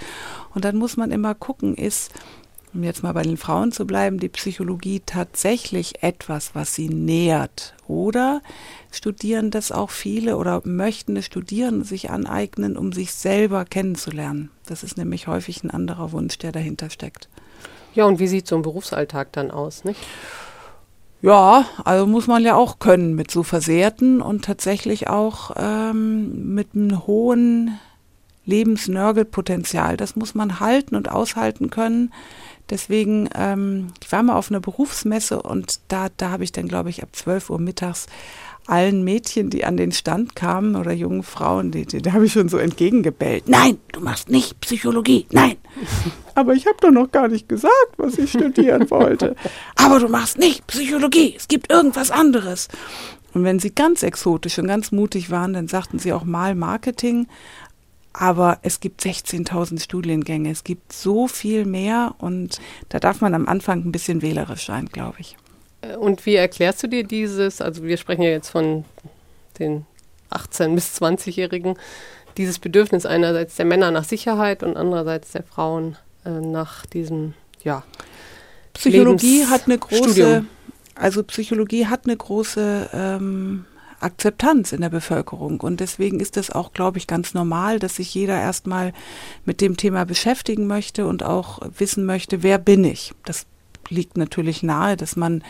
und 0.54 0.66
dann 0.66 0.76
muss 0.76 0.98
man 0.98 1.12
immer 1.12 1.36
gucken, 1.36 1.76
ist 1.76 2.12
um 2.74 2.84
jetzt 2.84 3.04
mal 3.04 3.12
bei 3.12 3.24
den 3.24 3.38
Frauen 3.38 3.72
zu 3.72 3.86
bleiben, 3.86 4.20
die 4.20 4.30
Psychologie 4.30 5.02
tatsächlich 5.06 6.04
etwas, 6.04 6.56
was 6.56 6.74
sie 6.74 6.88
nährt? 6.88 7.74
Oder 7.88 8.42
studieren 8.92 9.52
das 9.52 9.72
auch 9.72 9.90
viele 9.90 10.38
oder 10.38 10.62
möchten 10.64 11.18
es 11.18 11.26
studieren, 11.26 11.84
sich 11.84 12.10
aneignen, 12.10 12.78
um 12.78 12.94
sich 12.94 13.14
selber 13.14 13.66
kennenzulernen? 13.66 14.52
Das 14.66 14.84
ist 14.84 14.98
nämlich 14.98 15.28
häufig 15.28 15.64
ein 15.64 15.72
anderer 15.72 16.14
Wunsch, 16.14 16.38
der 16.38 16.54
dahinter 16.54 16.90
steckt. 16.90 17.28
Ja, 17.94 18.06
und 18.06 18.20
wie 18.20 18.28
sieht 18.28 18.48
so 18.48 18.56
ein 18.56 18.62
Berufsalltag 18.62 19.32
dann 19.34 19.52
aus, 19.52 19.84
nicht? 19.84 20.00
Ja, 21.22 21.66
also 21.84 22.08
muss 22.08 22.28
man 22.28 22.44
ja 22.44 22.56
auch 22.56 22.80
können 22.80 23.14
mit 23.14 23.30
so 23.30 23.44
Versehrten 23.44 24.22
und 24.22 24.44
tatsächlich 24.44 25.08
auch 25.08 25.52
ähm, 25.56 26.54
mit 26.56 26.70
einem 26.74 27.06
hohen 27.06 27.80
Lebensnörgelpotenzial. 28.46 29.98
Das 29.98 30.16
muss 30.16 30.34
man 30.34 30.60
halten 30.60 30.96
und 30.96 31.12
aushalten 31.12 31.70
können. 31.70 32.12
Deswegen, 32.72 33.30
ähm, 33.36 33.88
ich 34.02 34.12
war 34.12 34.24
mal 34.24 34.36
auf 34.36 34.50
einer 34.50 34.62
Berufsmesse 34.62 35.42
und 35.42 35.80
da, 35.90 36.08
da 36.18 36.32
habe 36.32 36.44
ich 36.44 36.52
dann, 36.52 36.68
glaube 36.68 36.90
ich, 36.90 37.04
ab 37.04 37.10
12 37.12 37.50
Uhr 37.50 37.60
mittags 37.60 38.08
allen 38.68 39.04
Mädchen, 39.04 39.50
die 39.50 39.66
an 39.66 39.78
den 39.78 39.92
Stand 39.92 40.36
kamen 40.36 40.76
oder 40.76 40.92
jungen 40.92 41.24
Frauen, 41.24 41.72
die, 41.72 41.86
die, 41.86 42.02
da 42.02 42.14
habe 42.14 42.26
ich 42.26 42.34
schon 42.34 42.50
so 42.50 42.58
entgegengebellt. 42.58 43.50
Nein, 43.50 43.78
du 43.92 44.02
machst 44.02 44.30
nicht 44.30 44.60
Psychologie, 44.62 45.26
nein. 45.32 45.56
Aber 46.36 46.54
ich 46.54 46.66
habe 46.66 46.78
doch 46.80 46.92
noch 46.92 47.12
gar 47.12 47.28
nicht 47.28 47.50
gesagt, 47.50 47.94
was 47.98 48.18
ich 48.18 48.30
studieren 48.30 48.90
wollte. 48.90 49.36
Aber 49.76 50.00
du 50.00 50.08
machst 50.08 50.38
nicht 50.38 50.66
Psychologie, 50.68 51.34
es 51.38 51.48
gibt 51.48 51.72
irgendwas 51.72 52.12
anderes. 52.12 52.68
Und 53.34 53.44
wenn 53.44 53.60
sie 53.60 53.74
ganz 53.74 54.04
exotisch 54.04 54.60
und 54.60 54.68
ganz 54.68 54.92
mutig 54.92 55.30
waren, 55.30 55.54
dann 55.54 55.68
sagten 55.68 56.00
sie 56.00 56.14
auch 56.14 56.24
mal 56.24 56.56
Marketing. 56.56 57.28
Aber 58.14 58.60
es 58.62 58.82
gibt 58.82 59.02
16.000 59.02 59.82
Studiengänge, 59.82 60.52
es 60.52 60.66
gibt 60.66 60.92
so 60.92 61.28
viel 61.28 61.66
mehr 61.66 62.16
und 62.18 62.60
da 62.90 63.00
darf 63.00 63.22
man 63.22 63.34
am 63.34 63.48
Anfang 63.48 63.86
ein 63.86 63.94
bisschen 63.94 64.22
wählerisch 64.22 64.66
sein, 64.66 64.88
glaube 64.88 65.16
ich. 65.20 65.38
Und 66.00 66.26
wie 66.26 66.36
erklärst 66.36 66.84
du 66.84 66.88
dir 66.88 67.04
dieses, 67.04 67.62
also 67.62 67.84
wir 67.84 67.98
sprechen 67.98 68.22
ja 68.22 68.30
jetzt 68.30 68.50
von 68.50 68.86
den 69.58 69.86
18- 70.30 70.76
bis 70.76 71.02
20-Jährigen, 71.02 71.76
dieses 72.38 72.60
Bedürfnis 72.60 73.06
einerseits 73.06 73.56
der 73.56 73.66
Männer 73.66 73.92
nach 73.92 74.04
Sicherheit 74.04 74.64
und 74.64 74.78
andererseits 74.78 75.32
der 75.32 75.44
Frauen 75.44 75.98
äh, 76.26 76.30
nach 76.30 76.86
diesem, 76.86 77.34
ja. 77.64 77.84
Psychologie 78.74 79.46
hat 79.46 79.66
eine 79.66 79.78
große, 79.78 80.46
also 80.96 81.24
Psychologie 81.24 81.88
hat 81.88 82.06
eine 82.06 82.16
große 82.16 82.90
ähm, 82.94 83.66
Akzeptanz 84.00 84.72
in 84.72 84.82
der 84.82 84.90
Bevölkerung. 84.90 85.60
Und 85.60 85.80
deswegen 85.80 86.20
ist 86.20 86.38
es 86.38 86.52
auch, 86.52 86.74
glaube 86.74 86.98
ich, 86.98 87.08
ganz 87.08 87.34
normal, 87.34 87.80
dass 87.80 87.98
sich 87.98 88.14
jeder 88.14 88.40
erstmal 88.40 88.94
mit 89.46 89.62
dem 89.62 89.78
Thema 89.78 90.06
beschäftigen 90.06 90.68
möchte 90.68 91.06
und 91.06 91.24
auch 91.24 91.60
wissen 91.78 92.06
möchte, 92.06 92.44
wer 92.44 92.58
bin 92.58 92.84
ich. 92.84 93.14
Das 93.26 93.46
liegt 93.90 94.18
natürlich 94.18 94.64
nahe, 94.64 94.98
dass 94.98 95.16
man 95.16 95.44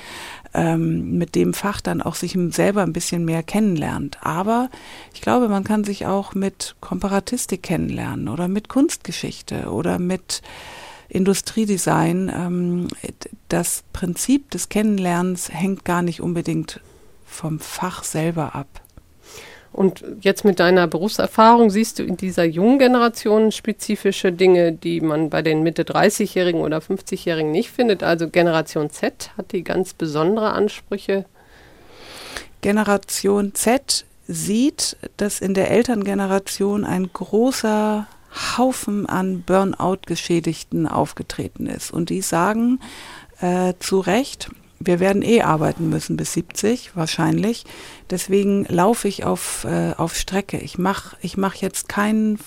ähm, 0.54 1.18
mit 1.18 1.36
dem 1.36 1.54
Fach 1.54 1.82
dann 1.82 2.02
auch 2.02 2.16
sich 2.16 2.38
selber 2.50 2.84
ein 2.84 2.94
bisschen 2.94 3.26
mehr 3.26 3.44
kennenlernt. 3.44 4.18
Aber 4.22 4.70
ich 5.14 5.22
glaube, 5.22 5.50
man 5.50 5.64
kann 5.64 5.84
sich 5.84 6.06
auch 6.06 6.34
mit 6.34 6.76
Komparatistik 6.82 7.64
kennenlernen 7.64 8.28
oder 8.28 8.48
mit 8.48 8.70
Kunstgeschichte 8.70 9.72
oder 9.72 10.00
mit 10.00 10.42
Industriedesign. 11.10 12.32
Ähm, 12.34 12.88
das 13.50 13.84
Prinzip 13.94 14.50
des 14.52 14.70
Kennenlernens 14.70 15.50
hängt 15.52 15.86
gar 15.86 16.02
nicht 16.02 16.22
unbedingt 16.22 16.80
vom 17.26 17.60
Fach 17.60 18.04
selber 18.04 18.56
ab. 18.56 18.81
Und 19.74 20.04
jetzt 20.20 20.44
mit 20.44 20.60
deiner 20.60 20.88
Berufserfahrung 20.88 21.70
siehst 21.70 22.00
du 22.00 22.04
in 22.04 22.18
dieser 22.18 22.44
jungen 22.44 22.78
Generation 22.78 23.51
spezifische 23.51 24.34
Dinge, 24.34 24.74
die 24.74 25.00
man 25.00 25.30
bei 25.30 25.42
den 25.42 25.63
Mitte 25.63 25.84
30-Jährigen 25.84 26.62
oder 26.62 26.80
50-Jährigen 26.80 27.51
nicht 27.51 27.72
findet. 27.72 28.04
Also 28.04 28.28
Generation 28.28 28.90
Z 28.90 29.32
hat 29.38 29.54
die 29.54 29.63
ganz 29.63 29.94
besondere 29.94 30.51
Ansprüche. 30.51 31.25
Generation 32.60 33.54
Z 33.54 34.06
sieht, 34.28 34.98
dass 35.18 35.40
in 35.40 35.54
der 35.54 35.72
Elterngeneration 35.72 36.84
ein 36.84 37.10
großer 37.12 38.08
Haufen 38.58 39.08
an 39.08 39.42
Burnout-Geschädigten 39.42 40.88
aufgetreten 40.88 41.68
ist. 41.68 41.92
Und 41.92 42.10
die 42.10 42.22
sagen 42.22 42.80
äh, 43.40 43.74
zu 43.80 44.00
Recht, 44.00 44.50
wir 44.86 45.00
werden 45.00 45.22
eh 45.22 45.42
arbeiten 45.42 45.90
müssen 45.90 46.18
bis 46.18 46.34
70 46.34 46.96
wahrscheinlich. 46.96 47.66
Deswegen 48.10 48.66
laufe 48.66 49.08
ich 49.08 49.24
auf, 49.24 49.66
äh, 49.66 49.94
auf 49.98 50.16
Strecke. 50.16 50.58
Ich 50.58 50.78
mache 50.78 51.16
ich 51.22 51.38
mach 51.38 51.56
jetzt 51.56 51.90
keinen 51.90 52.40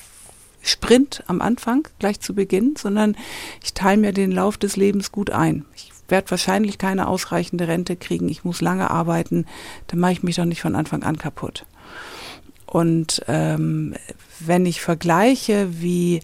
Sprint 0.63 1.23
am 1.27 1.41
Anfang, 1.41 1.87
gleich 1.99 2.21
zu 2.21 2.35
Beginn, 2.35 2.75
sondern 2.77 3.17
ich 3.63 3.75
teile 3.75 4.01
mir 4.01 4.13
den 4.13 4.33
Lauf 4.33 4.57
des 4.57 4.77
Lebens 4.77 5.13
gut 5.13 5.31
ein. 5.31 5.65
Ich 5.77 5.93
werde 6.09 6.31
wahrscheinlich 6.31 6.79
keine 6.79 7.09
ausreichende 7.09 7.69
Rente 7.69 7.97
kriegen. 7.97 8.29
Ich 8.29 8.45
muss 8.45 8.61
lange 8.61 8.91
arbeiten. 8.91 9.47
Dann 9.89 10.01
mache 10.01 10.13
ich 10.13 10.23
mich 10.23 10.37
doch 10.37 10.45
nicht 10.45 10.63
von 10.63 10.75
Anfang 10.75 11.03
an 11.03 11.19
kaputt. 11.19 11.67
Und 12.67 13.23
ähm, 13.29 13.95
wenn 14.41 14.67
ich 14.67 14.81
vergleiche, 14.81 15.69
wie 15.81 16.21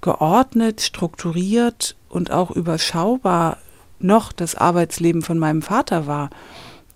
geordnet, 0.00 0.82
strukturiert 0.82 1.96
und 2.08 2.30
auch 2.30 2.50
überschaubar 2.50 3.58
noch 4.04 4.32
das 4.32 4.54
Arbeitsleben 4.54 5.22
von 5.22 5.38
meinem 5.38 5.62
Vater 5.62 6.06
war. 6.06 6.30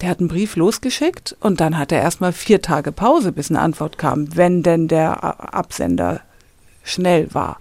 Der 0.00 0.10
hat 0.10 0.20
einen 0.20 0.28
Brief 0.28 0.54
losgeschickt 0.54 1.36
und 1.40 1.60
dann 1.60 1.76
hat 1.76 1.90
er 1.90 2.00
erstmal 2.00 2.32
vier 2.32 2.62
Tage 2.62 2.92
Pause, 2.92 3.32
bis 3.32 3.50
eine 3.50 3.60
Antwort 3.60 3.98
kam, 3.98 4.36
wenn 4.36 4.62
denn 4.62 4.86
der 4.86 5.24
Absender 5.54 6.20
schnell 6.84 7.34
war. 7.34 7.58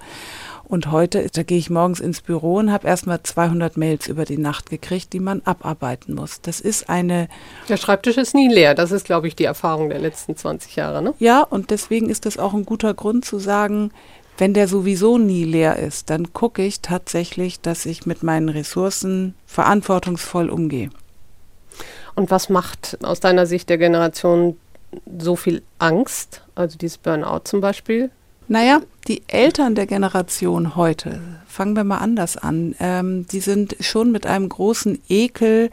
Und 0.67 0.91
heute, 0.91 1.29
da 1.33 1.43
gehe 1.43 1.57
ich 1.57 1.69
morgens 1.69 2.01
ins 2.01 2.19
Büro 2.19 2.57
und 2.57 2.73
habe 2.73 2.87
erstmal 2.87 3.23
200 3.23 3.77
Mails 3.77 4.07
über 4.07 4.25
die 4.25 4.37
Nacht 4.37 4.69
gekriegt, 4.69 5.13
die 5.13 5.21
man 5.21 5.41
abarbeiten 5.45 6.13
muss. 6.13 6.41
Das 6.41 6.59
ist 6.59 6.89
eine. 6.89 7.29
Der 7.69 7.77
Schreibtisch 7.77 8.17
ist 8.17 8.35
nie 8.35 8.49
leer. 8.49 8.75
Das 8.75 8.91
ist, 8.91 9.05
glaube 9.05 9.29
ich, 9.29 9.35
die 9.35 9.45
Erfahrung 9.45 9.89
der 9.89 9.99
letzten 9.99 10.35
20 10.35 10.75
Jahre, 10.75 11.01
ne? 11.01 11.13
Ja, 11.19 11.41
und 11.43 11.71
deswegen 11.71 12.09
ist 12.09 12.25
das 12.25 12.37
auch 12.37 12.53
ein 12.53 12.65
guter 12.65 12.93
Grund 12.93 13.23
zu 13.23 13.39
sagen, 13.39 13.91
wenn 14.37 14.53
der 14.53 14.67
sowieso 14.67 15.17
nie 15.17 15.43
leer 15.43 15.77
ist, 15.77 16.09
dann 16.09 16.33
gucke 16.33 16.63
ich 16.63 16.81
tatsächlich, 16.81 17.59
dass 17.59 17.85
ich 17.85 18.05
mit 18.05 18.23
meinen 18.23 18.49
Ressourcen 18.49 19.33
verantwortungsvoll 19.45 20.49
umgehe. 20.49 20.89
Und 22.15 22.31
was 22.31 22.49
macht 22.49 22.97
aus 23.03 23.19
deiner 23.19 23.45
Sicht 23.45 23.69
der 23.69 23.77
Generation 23.77 24.57
so 25.19 25.35
viel 25.35 25.61
Angst? 25.79 26.41
Also 26.55 26.77
dieses 26.77 26.97
Burnout 26.97 27.41
zum 27.45 27.61
Beispiel? 27.61 28.09
Naja, 28.47 28.81
die 29.07 29.23
Eltern 29.27 29.75
der 29.75 29.87
Generation 29.87 30.77
heute, 30.77 31.19
fangen 31.47 31.75
wir 31.75 31.83
mal 31.83 31.97
anders 31.97 32.37
an, 32.37 32.75
ähm, 32.79 33.27
die 33.27 33.41
sind 33.41 33.75
schon 33.81 34.11
mit 34.11 34.25
einem 34.25 34.47
großen 34.47 35.01
Ekel 35.09 35.69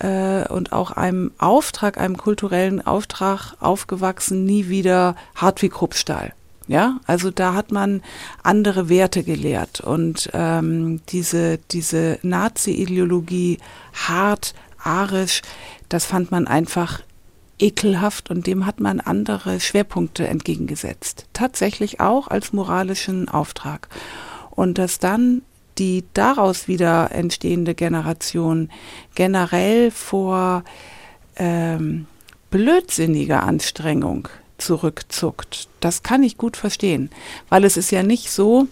äh, 0.00 0.46
und 0.48 0.72
auch 0.72 0.90
einem 0.90 1.30
Auftrag, 1.38 1.96
einem 1.96 2.16
kulturellen 2.16 2.84
Auftrag 2.84 3.54
aufgewachsen, 3.60 4.44
nie 4.44 4.68
wieder 4.68 5.14
hart 5.36 5.62
wie 5.62 5.68
Kruppstahl. 5.68 6.32
Ja, 6.68 7.00
also 7.06 7.30
da 7.30 7.54
hat 7.54 7.72
man 7.72 8.02
andere 8.42 8.90
Werte 8.90 9.24
gelehrt 9.24 9.80
und 9.80 10.28
ähm, 10.34 11.00
diese, 11.08 11.58
diese 11.70 12.18
Nazi-Ideologie 12.22 13.56
hart, 13.94 14.54
arisch, 14.78 15.40
das 15.88 16.04
fand 16.04 16.30
man 16.30 16.46
einfach 16.46 17.00
ekelhaft 17.58 18.30
und 18.30 18.46
dem 18.46 18.66
hat 18.66 18.80
man 18.80 19.00
andere 19.00 19.60
Schwerpunkte 19.60 20.28
entgegengesetzt. 20.28 21.26
Tatsächlich 21.32 22.00
auch 22.00 22.28
als 22.28 22.52
moralischen 22.52 23.30
Auftrag. 23.30 23.88
Und 24.50 24.76
dass 24.76 24.98
dann 24.98 25.42
die 25.78 26.04
daraus 26.12 26.68
wieder 26.68 27.12
entstehende 27.12 27.74
Generation 27.74 28.70
generell 29.14 29.90
vor 29.90 30.64
ähm, 31.36 32.06
blödsinniger 32.50 33.42
Anstrengung 33.42 34.28
zurückzuckt. 34.58 35.68
Das 35.80 36.02
kann 36.02 36.22
ich 36.22 36.36
gut 36.36 36.56
verstehen, 36.56 37.10
weil 37.48 37.64
es 37.64 37.76
ist 37.76 37.90
ja 37.90 38.02
nicht 38.02 38.30
so, 38.30 38.66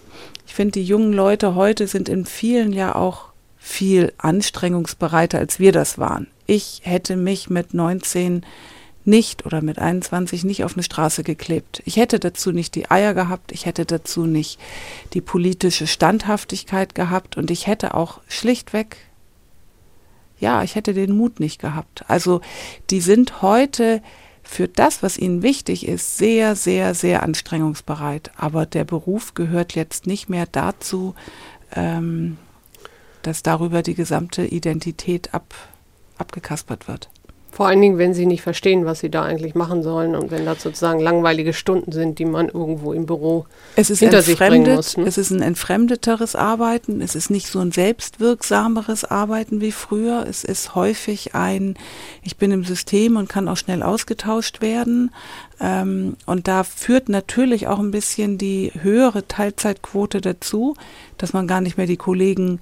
ich 0.45 0.53
finde, 0.53 0.73
die 0.73 0.85
jungen 0.85 1.13
Leute 1.13 1.55
heute 1.55 1.87
sind 1.87 2.09
in 2.09 2.25
vielen 2.25 2.73
ja 2.73 2.95
auch 2.95 3.25
viel 3.57 4.13
anstrengungsbereiter, 4.17 5.39
als 5.39 5.59
wir 5.59 5.71
das 5.71 5.97
waren. 5.97 6.27
Ich 6.45 6.81
hätte 6.83 7.15
mich 7.15 7.49
mit 7.49 7.73
19 7.73 8.45
nicht 9.03 9.45
oder 9.45 9.61
mit 9.61 9.79
21 9.79 10.43
nicht 10.43 10.63
auf 10.63 10.73
eine 10.73 10.83
Straße 10.83 11.23
geklebt. 11.23 11.81
Ich 11.85 11.95
hätte 11.95 12.19
dazu 12.19 12.51
nicht 12.51 12.75
die 12.75 12.91
Eier 12.91 13.13
gehabt, 13.13 13.51
ich 13.51 13.65
hätte 13.65 13.85
dazu 13.85 14.25
nicht 14.25 14.59
die 15.13 15.21
politische 15.21 15.87
Standhaftigkeit 15.87 16.93
gehabt 16.93 17.37
und 17.37 17.49
ich 17.49 17.67
hätte 17.67 17.93
auch 17.93 18.19
schlichtweg, 18.27 18.97
ja, 20.39 20.61
ich 20.61 20.75
hätte 20.75 20.93
den 20.93 21.15
Mut 21.15 21.39
nicht 21.39 21.59
gehabt. 21.59 22.03
Also 22.07 22.41
die 22.89 23.01
sind 23.01 23.41
heute 23.41 24.01
für 24.47 24.67
das, 24.67 25.03
was 25.03 25.17
ihnen 25.17 25.43
wichtig 25.43 25.85
ist, 25.87 26.17
sehr, 26.17 26.55
sehr, 26.55 26.95
sehr 26.95 27.21
anstrengungsbereit. 27.21 28.31
Aber 28.37 28.65
der 28.65 28.85
Beruf 28.85 29.33
gehört 29.33 29.75
jetzt 29.75 30.07
nicht 30.07 30.29
mehr 30.29 30.45
dazu, 30.45 31.15
ähm, 31.75 32.37
dass 33.23 33.43
darüber 33.43 33.83
die 33.83 33.93
gesamte 33.93 34.45
Identität 34.45 35.33
ab, 35.33 35.53
abgekaspert 36.17 36.87
wird. 36.87 37.09
Vor 37.57 37.65
allen 37.65 37.81
Dingen, 37.81 37.97
wenn 37.97 38.13
sie 38.13 38.27
nicht 38.27 38.43
verstehen, 38.43 38.85
was 38.85 38.99
sie 38.99 39.09
da 39.09 39.23
eigentlich 39.23 39.55
machen 39.55 39.81
sollen 39.81 40.15
und 40.15 40.29
wenn 40.29 40.45
das 40.45 40.61
sozusagen 40.61 40.99
langweilige 40.99 41.53
Stunden 41.53 41.91
sind, 41.91 42.19
die 42.19 42.25
man 42.25 42.49
irgendwo 42.49 42.93
im 42.93 43.07
Büro 43.07 43.47
es 43.75 43.89
ist 43.89 43.97
hinter 43.97 44.21
sich 44.21 44.37
bringen 44.37 44.75
muss. 44.75 44.95
Ne? 44.95 45.05
Es 45.07 45.17
ist 45.17 45.31
ein 45.31 45.41
entfremdeteres 45.41 46.35
Arbeiten, 46.35 47.01
es 47.01 47.15
ist 47.15 47.31
nicht 47.31 47.47
so 47.47 47.57
ein 47.57 47.71
selbstwirksameres 47.71 49.05
Arbeiten 49.05 49.59
wie 49.59 49.71
früher. 49.71 50.27
Es 50.29 50.43
ist 50.43 50.75
häufig 50.75 51.33
ein, 51.33 51.73
ich 52.21 52.37
bin 52.37 52.51
im 52.51 52.63
System 52.63 53.17
und 53.17 53.27
kann 53.27 53.47
auch 53.47 53.57
schnell 53.57 53.81
ausgetauscht 53.81 54.61
werden. 54.61 55.09
Ähm, 55.59 56.15
und 56.27 56.47
da 56.47 56.63
führt 56.63 57.09
natürlich 57.09 57.65
auch 57.65 57.79
ein 57.79 57.89
bisschen 57.89 58.37
die 58.37 58.71
höhere 58.79 59.27
Teilzeitquote 59.27 60.21
dazu, 60.21 60.75
dass 61.17 61.33
man 61.33 61.47
gar 61.47 61.61
nicht 61.61 61.75
mehr 61.75 61.87
die 61.87 61.97
Kollegen 61.97 62.59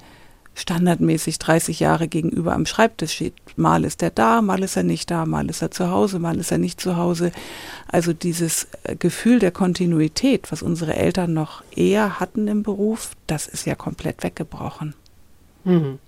standardmäßig 0.56 1.38
30 1.38 1.82
Jahre 1.82 2.08
gegenüber 2.08 2.54
am 2.54 2.66
Schreibtisch 2.66 3.14
steht. 3.14 3.34
Mal 3.58 3.84
ist 3.84 4.02
er 4.02 4.10
da, 4.10 4.42
mal 4.42 4.64
ist 4.64 4.78
er 4.78 4.84
nicht 4.84 5.12
da, 5.12 5.26
mal 5.26 5.50
ist 5.50 5.62
er 5.62 5.70
zu 5.70 5.92
Hause, 5.92 6.18
mal 6.20 6.38
ist 6.40 6.52
er 6.52 6.58
nicht 6.58 6.80
zu 6.80 6.98
Hause. 6.98 7.32
Also 7.88 8.14
dieses 8.14 8.68
äh, 8.84 8.96
Gefühl 8.96 9.40
der 9.40 9.52
Kontinuität, 9.52 10.52
was 10.52 10.64
unsere 10.64 10.96
Eltern 10.96 11.34
noch 11.34 11.64
eher 11.76 12.20
hatten 12.20 12.48
im 12.48 12.64
Beruf, 12.64 13.12
das 13.28 13.48
ist 13.48 13.66
ja 13.66 13.76
komplett 13.76 14.24
weggebrochen. 14.24 14.96
Mhm. 15.66 16.00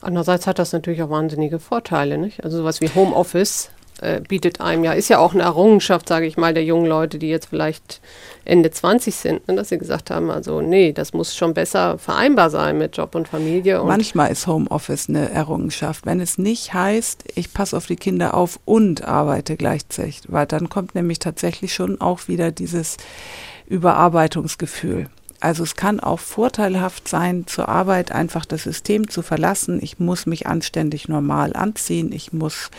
Andererseits 0.00 0.46
hat 0.46 0.58
das 0.58 0.72
natürlich 0.72 1.02
auch 1.02 1.10
wahnsinnige 1.10 1.58
Vorteile, 1.58 2.18
nicht? 2.18 2.44
Also 2.44 2.58
sowas 2.58 2.80
wie 2.80 2.88
Homeoffice 2.88 3.70
äh, 4.00 4.20
bietet 4.20 4.60
einem 4.60 4.84
ja, 4.84 4.92
ist 4.92 5.08
ja 5.08 5.18
auch 5.18 5.34
eine 5.34 5.42
Errungenschaft, 5.42 6.08
sage 6.08 6.26
ich 6.26 6.36
mal, 6.36 6.54
der 6.54 6.64
jungen 6.64 6.86
Leute, 6.86 7.18
die 7.18 7.28
jetzt 7.28 7.46
vielleicht 7.46 8.00
Ende 8.44 8.70
20 8.70 9.14
sind, 9.14 9.48
ne, 9.48 9.54
dass 9.54 9.68
sie 9.68 9.78
gesagt 9.78 10.10
haben, 10.10 10.30
also 10.30 10.60
nee, 10.60 10.92
das 10.92 11.12
muss 11.12 11.36
schon 11.36 11.54
besser 11.54 11.98
vereinbar 11.98 12.50
sein 12.50 12.78
mit 12.78 12.96
Job 12.96 13.14
und 13.14 13.28
Familie. 13.28 13.82
Und 13.82 13.88
Manchmal 13.88 14.30
ist 14.30 14.46
Homeoffice 14.46 15.08
eine 15.08 15.30
Errungenschaft, 15.30 16.06
wenn 16.06 16.20
es 16.20 16.38
nicht 16.38 16.74
heißt, 16.74 17.24
ich 17.34 17.52
passe 17.52 17.76
auf 17.76 17.86
die 17.86 17.96
Kinder 17.96 18.34
auf 18.34 18.60
und 18.64 19.04
arbeite 19.04 19.56
gleichzeitig, 19.56 20.22
weil 20.28 20.46
dann 20.46 20.68
kommt 20.68 20.94
nämlich 20.94 21.18
tatsächlich 21.18 21.74
schon 21.74 22.00
auch 22.00 22.28
wieder 22.28 22.50
dieses 22.50 22.96
Überarbeitungsgefühl. 23.66 25.08
Also 25.40 25.62
es 25.62 25.76
kann 25.76 26.00
auch 26.00 26.18
vorteilhaft 26.18 27.06
sein, 27.06 27.46
zur 27.46 27.68
Arbeit 27.68 28.10
einfach 28.10 28.44
das 28.44 28.64
System 28.64 29.08
zu 29.08 29.22
verlassen. 29.22 29.78
Ich 29.80 30.00
muss 30.00 30.26
mich 30.26 30.48
anständig 30.48 31.08
normal 31.08 31.54
anziehen. 31.54 32.10
Ich 32.10 32.32
muss 32.32 32.70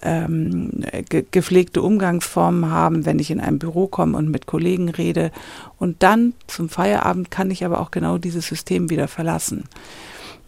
ähm, 0.00 0.84
ge 1.10 1.26
gepflegte 1.30 1.82
Umgangsformen 1.82 2.70
haben, 2.70 3.04
wenn 3.04 3.18
ich 3.18 3.30
in 3.30 3.40
ein 3.40 3.58
Büro 3.58 3.88
komme 3.88 4.16
und 4.16 4.30
mit 4.30 4.46
Kollegen 4.46 4.88
rede. 4.88 5.30
Und 5.78 6.02
dann 6.02 6.32
zum 6.46 6.70
Feierabend 6.70 7.30
kann 7.30 7.50
ich 7.50 7.64
aber 7.64 7.80
auch 7.80 7.90
genau 7.90 8.16
dieses 8.16 8.46
System 8.46 8.88
wieder 8.88 9.06
verlassen. 9.06 9.64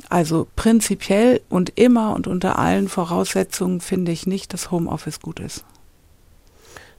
Also 0.08 0.48
prinzipiell 0.56 1.42
und 1.50 1.78
immer 1.78 2.14
und 2.14 2.26
unter 2.26 2.58
allen 2.58 2.88
Voraussetzungen 2.88 3.82
finde 3.82 4.12
ich 4.12 4.26
nicht, 4.26 4.54
dass 4.54 4.70
Homeoffice 4.70 5.20
gut 5.20 5.40
ist. 5.40 5.64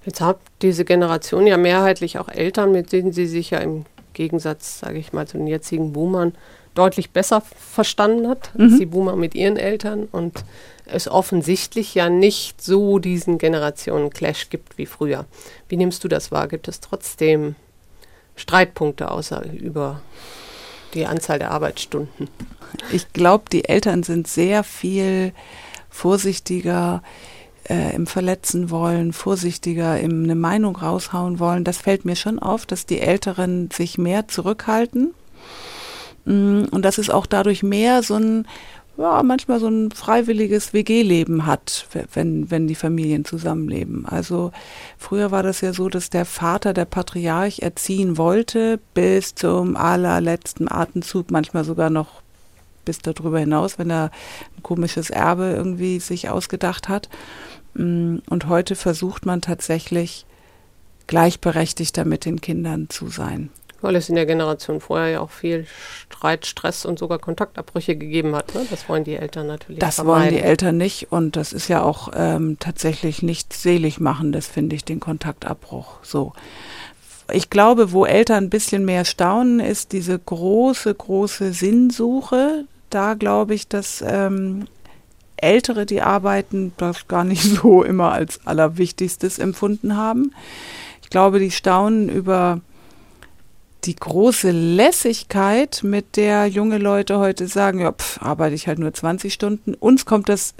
Jetzt 0.06 0.22
hat 0.22 0.40
diese 0.62 0.86
Generation 0.86 1.46
ja 1.46 1.58
mehrheitlich 1.58 2.18
auch 2.18 2.28
Eltern, 2.28 2.72
mit 2.72 2.92
denen 2.92 3.12
sie 3.12 3.28
sich 3.28 3.52
ja 3.52 3.60
im 3.60 3.86
Gegensatz, 4.14 4.80
sage 4.80 5.00
ich 5.00 5.14
mal, 5.14 5.28
zu 5.28 5.38
den 5.38 5.48
jetzigen 5.48 5.94
Boomern 5.94 6.34
deutlich 6.74 7.12
besser 7.12 7.42
verstanden 7.42 8.28
hat 8.28 8.52
als 8.58 8.74
mhm. 8.74 8.80
die 8.80 8.86
Boomer 8.86 9.16
mit 9.16 9.36
ihren 9.36 9.58
Eltern 9.58 10.08
und 10.12 10.46
es 10.86 11.08
offensichtlich 11.08 11.96
ja 11.96 12.10
nicht 12.10 12.62
so 12.62 13.00
diesen 13.00 13.38
Generationen-Clash 13.38 14.50
gibt 14.50 14.78
wie 14.78 14.86
früher. 14.86 15.26
Wie 15.68 15.78
nimmst 15.78 16.04
du 16.04 16.08
das 16.08 16.32
wahr? 16.32 16.48
Gibt 16.48 16.68
es 16.68 16.80
trotzdem 16.80 17.56
Streitpunkte 18.36 19.12
außer 19.12 19.44
über 19.52 20.02
die 20.94 21.06
Anzahl 21.06 21.40
der 21.40 21.52
Arbeitsstunden? 21.52 22.30
Ich 22.92 23.12
glaube, 23.14 23.46
die 23.52 23.68
Eltern 23.68 24.04
sind 24.04 24.28
sehr 24.28 24.64
viel 24.64 25.34
vorsichtiger 25.90 27.04
äh, 27.72 27.96
im 27.96 28.06
Verletzen 28.06 28.70
wollen, 28.70 29.14
vorsichtiger 29.14 29.98
im 30.00 30.26
eine 30.26 30.36
Meinung 30.36 30.76
raushauen 30.76 31.40
wollen. 31.40 31.64
Das 31.64 31.78
fällt 31.78 32.04
mir 32.04 32.18
schon 32.18 32.38
auf, 32.38 32.66
dass 32.66 32.86
die 32.86 33.00
Älteren 33.00 33.70
sich 33.72 33.98
mehr 33.98 34.28
zurückhalten. 34.28 35.14
Mm, 36.26 36.64
und 36.70 36.84
dass 36.84 36.98
es 36.98 37.10
auch 37.10 37.26
dadurch 37.26 37.64
mehr 37.64 38.04
so 38.04 38.16
ein, 38.16 38.46
ja, 38.98 39.24
manchmal 39.24 39.62
so 39.62 39.70
ein 39.70 39.92
freiwilliges 39.92 40.74
WG-Leben 40.74 41.46
hat, 41.46 41.88
wenn, 42.14 42.52
wenn 42.52 42.68
die 42.68 42.76
Familien 42.76 43.24
zusammenleben. 43.24 44.06
Also 44.06 44.52
früher 44.98 45.32
war 45.32 45.42
das 45.42 45.62
ja 45.62 45.72
so, 45.72 45.88
dass 45.88 46.10
der 46.10 46.26
Vater, 46.26 46.74
der 46.74 46.86
Patriarch, 46.86 47.60
erziehen 47.60 48.18
wollte 48.18 48.80
bis 48.94 49.34
zum 49.34 49.78
allerletzten 49.78 50.70
Atemzug, 50.70 51.32
manchmal 51.32 51.64
sogar 51.64 51.90
noch 51.90 52.22
bis 52.84 53.00
darüber 53.00 53.40
hinaus, 53.40 53.80
wenn 53.80 53.90
er 53.90 54.12
ein 54.58 54.64
komisches 54.64 55.10
Erbe 55.10 55.54
irgendwie 55.56 56.00
sich 56.00 56.30
ausgedacht 56.30 56.90
hat. 56.90 57.08
Mm, 57.74 58.18
und 58.30 58.48
heute 58.48 58.76
versucht 58.76 59.26
man 59.26 59.42
tatsächlich 59.42 60.26
gleichberechtigter 61.08 62.06
mit 62.06 62.26
den 62.26 62.42
Kindern 62.42 62.90
zu 62.90 63.08
sein. 63.08 63.50
Weil 63.82 63.96
es 63.96 64.10
in 64.10 64.16
der 64.16 64.28
Generation 64.28 64.80
vorher 64.80 65.10
ja 65.10 65.20
auch 65.22 65.32
viel 65.32 65.66
Streit, 66.10 66.46
Stress 66.46 66.86
und 66.86 67.00
sogar 67.00 67.18
Kontaktabbrüche 67.18 67.96
gegeben 67.96 68.36
hat. 68.36 68.54
Ne? 68.54 68.66
Das 68.70 68.88
wollen 68.88 69.04
die 69.04 69.16
Eltern 69.16 69.48
natürlich. 69.48 69.80
Das 69.80 69.96
vermeiden. 69.96 70.22
wollen 70.22 70.36
die 70.36 70.42
Eltern 70.42 70.78
nicht 70.78 71.12
und 71.12 71.36
das 71.36 71.52
ist 71.52 71.68
ja 71.68 71.82
auch 71.82 72.12
ähm, 72.16 72.58
tatsächlich 72.60 73.24
nicht 73.24 73.54
selig 73.54 74.00
machen, 74.00 74.32
das 74.32 74.46
finde 74.48 74.76
ich, 74.76 74.86
den 74.86 75.00
Kontaktabbruch. 75.00 75.96
So. 76.04 76.34
Ich 77.34 77.50
glaube, 77.50 77.92
wo 77.92 78.06
Eltern 78.06 78.46
ein 78.46 78.50
bisschen 78.50 78.86
mehr 78.86 79.04
staunen, 79.04 79.60
ist 79.60 79.94
diese 79.94 80.20
große, 80.20 80.94
große 80.94 81.52
Sinnsuche. 81.52 82.66
Da 82.92 83.16
glaube 83.16 83.56
ich, 83.56 83.68
dass 83.68 84.04
ähm, 84.06 84.66
Ältere, 85.42 85.86
die 85.86 86.02
arbeiten, 86.02 86.74
das 86.78 87.08
gar 87.08 87.24
nicht 87.24 87.44
so 87.62 87.84
immer 87.84 88.12
als 88.12 88.40
Allerwichtigstes 88.46 89.40
empfunden 89.40 89.96
haben. 89.98 90.34
Ich 91.02 91.10
glaube, 91.10 91.40
die 91.40 91.52
staunen 91.52 92.10
über 92.10 92.62
die 93.84 93.96
große 93.96 94.52
Lässigkeit, 94.52 95.82
mit 95.84 96.16
der 96.16 96.46
junge 96.46 96.78
Leute 96.78 97.18
heute 97.18 97.48
sagen, 97.48 97.80
ja, 97.80 97.92
pf, 97.92 98.22
arbeite 98.22 98.56
ich 98.56 98.68
halt 98.68 98.80
nur 98.80 98.94
20 98.94 99.34
Stunden. 99.34 99.74
Uns 99.74 100.06
kommt 100.06 100.30
das 100.30 100.54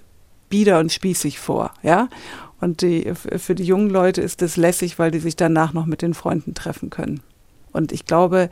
bieder 0.50 0.80
und 0.80 0.92
spießig 0.92 1.40
vor, 1.40 1.72
ja. 1.84 2.10
Und 2.60 2.82
die, 2.82 3.12
für 3.16 3.56
die 3.56 3.64
jungen 3.64 3.90
Leute 3.90 4.22
ist 4.22 4.42
es 4.42 4.56
lässig, 4.56 5.00
weil 5.00 5.12
die 5.12 5.20
sich 5.20 5.36
danach 5.36 5.74
noch 5.74 5.88
mit 5.88 6.02
den 6.02 6.14
Freunden 6.14 6.54
treffen 6.54 6.90
können. 6.92 7.22
Und 7.72 7.92
ich 7.92 8.06
glaube, 8.06 8.50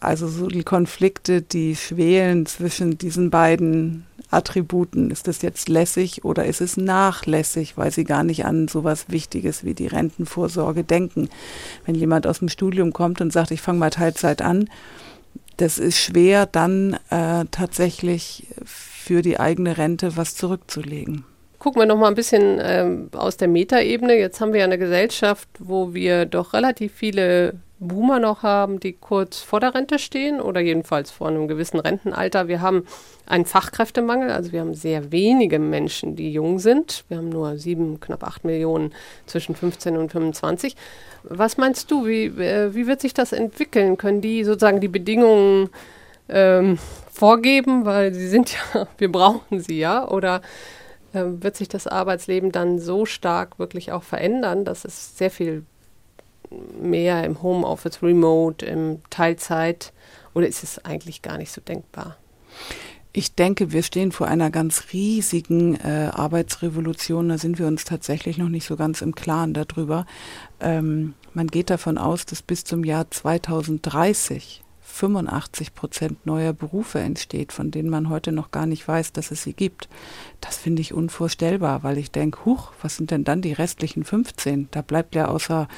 also 0.00 0.28
so 0.28 0.48
die 0.48 0.64
Konflikte, 0.64 1.42
die 1.42 1.76
schwelen 1.76 2.46
zwischen 2.46 2.98
diesen 2.98 3.30
beiden 3.30 4.04
Attributen. 4.30 5.10
Ist 5.10 5.28
das 5.28 5.42
jetzt 5.42 5.68
lässig 5.68 6.24
oder 6.24 6.46
ist 6.46 6.60
es 6.60 6.76
nachlässig, 6.76 7.76
weil 7.76 7.90
sie 7.90 8.04
gar 8.04 8.24
nicht 8.24 8.44
an 8.44 8.68
sowas 8.68 9.06
Wichtiges 9.08 9.64
wie 9.64 9.74
die 9.74 9.86
Rentenvorsorge 9.86 10.84
denken? 10.84 11.28
Wenn 11.84 11.94
jemand 11.94 12.26
aus 12.26 12.40
dem 12.40 12.48
Studium 12.48 12.92
kommt 12.92 13.20
und 13.20 13.32
sagt, 13.32 13.50
ich 13.50 13.60
fange 13.60 13.78
mal 13.78 13.90
Teilzeit 13.90 14.42
an, 14.42 14.68
das 15.56 15.78
ist 15.78 15.98
schwer, 15.98 16.46
dann 16.46 16.98
äh, 17.10 17.44
tatsächlich 17.50 18.46
für 18.64 19.22
die 19.22 19.40
eigene 19.40 19.78
Rente 19.78 20.16
was 20.16 20.34
zurückzulegen. 20.34 21.24
Gucken 21.58 21.80
wir 21.80 21.86
noch 21.86 21.96
mal 21.96 22.08
ein 22.08 22.14
bisschen 22.14 22.60
ähm, 22.62 23.08
aus 23.12 23.38
der 23.38 23.48
Metaebene. 23.48 24.14
Jetzt 24.14 24.40
haben 24.40 24.52
wir 24.52 24.60
ja 24.60 24.66
eine 24.66 24.78
Gesellschaft, 24.78 25.48
wo 25.58 25.94
wir 25.94 26.26
doch 26.26 26.52
relativ 26.52 26.92
viele 26.92 27.54
Boomer 27.78 28.20
noch 28.20 28.42
haben, 28.42 28.80
die 28.80 28.94
kurz 28.94 29.40
vor 29.40 29.60
der 29.60 29.74
Rente 29.74 29.98
stehen 29.98 30.40
oder 30.40 30.60
jedenfalls 30.60 31.10
vor 31.10 31.28
einem 31.28 31.46
gewissen 31.46 31.78
Rentenalter. 31.78 32.48
Wir 32.48 32.62
haben 32.62 32.86
einen 33.26 33.44
Fachkräftemangel, 33.44 34.30
also 34.30 34.52
wir 34.52 34.60
haben 34.60 34.74
sehr 34.74 35.12
wenige 35.12 35.58
Menschen, 35.58 36.16
die 36.16 36.32
jung 36.32 36.58
sind. 36.58 37.04
Wir 37.08 37.18
haben 37.18 37.28
nur 37.28 37.58
sieben, 37.58 38.00
knapp 38.00 38.24
acht 38.24 38.44
Millionen 38.44 38.92
zwischen 39.26 39.54
15 39.54 39.96
und 39.98 40.10
25. 40.10 40.74
Was 41.24 41.58
meinst 41.58 41.90
du, 41.90 42.06
wie, 42.06 42.26
äh, 42.26 42.74
wie 42.74 42.86
wird 42.86 43.02
sich 43.02 43.12
das 43.12 43.32
entwickeln? 43.32 43.98
Können 43.98 44.22
die 44.22 44.44
sozusagen 44.44 44.80
die 44.80 44.88
Bedingungen 44.88 45.68
ähm, 46.30 46.78
vorgeben, 47.12 47.84
weil 47.84 48.14
sie 48.14 48.28
sind 48.28 48.54
ja, 48.54 48.88
wir 48.98 49.12
brauchen 49.12 49.60
sie 49.60 49.78
ja, 49.78 50.08
oder 50.08 50.40
äh, 51.12 51.22
wird 51.24 51.56
sich 51.56 51.68
das 51.68 51.86
Arbeitsleben 51.86 52.52
dann 52.52 52.78
so 52.78 53.04
stark 53.04 53.58
wirklich 53.58 53.92
auch 53.92 54.02
verändern, 54.02 54.64
dass 54.64 54.86
es 54.86 55.18
sehr 55.18 55.30
viel 55.30 55.64
mehr 56.80 57.24
im 57.24 57.42
Homeoffice, 57.42 58.02
Remote, 58.02 58.64
im 58.64 59.00
Teilzeit 59.10 59.92
oder 60.34 60.46
ist 60.46 60.62
es 60.62 60.84
eigentlich 60.84 61.22
gar 61.22 61.38
nicht 61.38 61.52
so 61.52 61.60
denkbar? 61.60 62.16
Ich 63.12 63.34
denke, 63.34 63.72
wir 63.72 63.82
stehen 63.82 64.12
vor 64.12 64.28
einer 64.28 64.50
ganz 64.50 64.88
riesigen 64.92 65.76
äh, 65.76 66.10
Arbeitsrevolution. 66.12 67.30
Da 67.30 67.38
sind 67.38 67.58
wir 67.58 67.66
uns 67.66 67.84
tatsächlich 67.84 68.36
noch 68.36 68.50
nicht 68.50 68.66
so 68.66 68.76
ganz 68.76 69.00
im 69.00 69.14
Klaren 69.14 69.54
darüber. 69.54 70.04
Ähm, 70.60 71.14
man 71.32 71.46
geht 71.46 71.70
davon 71.70 71.96
aus, 71.96 72.26
dass 72.26 72.42
bis 72.42 72.64
zum 72.64 72.84
Jahr 72.84 73.10
2030 73.10 74.62
85 74.86 75.74
Prozent 75.74 76.26
neuer 76.26 76.52
Berufe 76.52 77.00
entsteht, 77.00 77.52
von 77.52 77.70
denen 77.70 77.90
man 77.90 78.08
heute 78.08 78.32
noch 78.32 78.50
gar 78.50 78.66
nicht 78.66 78.86
weiß, 78.86 79.12
dass 79.12 79.30
es 79.30 79.42
sie 79.42 79.52
gibt. 79.52 79.88
Das 80.40 80.56
finde 80.56 80.80
ich 80.80 80.94
unvorstellbar, 80.94 81.82
weil 81.82 81.98
ich 81.98 82.10
denke, 82.10 82.44
huch, 82.44 82.72
was 82.80 82.96
sind 82.96 83.10
denn 83.10 83.24
dann 83.24 83.42
die 83.42 83.52
restlichen 83.52 84.04
15? 84.04 84.68
Da 84.70 84.82
bleibt 84.82 85.14
ja 85.14 85.28
außer 85.28 85.68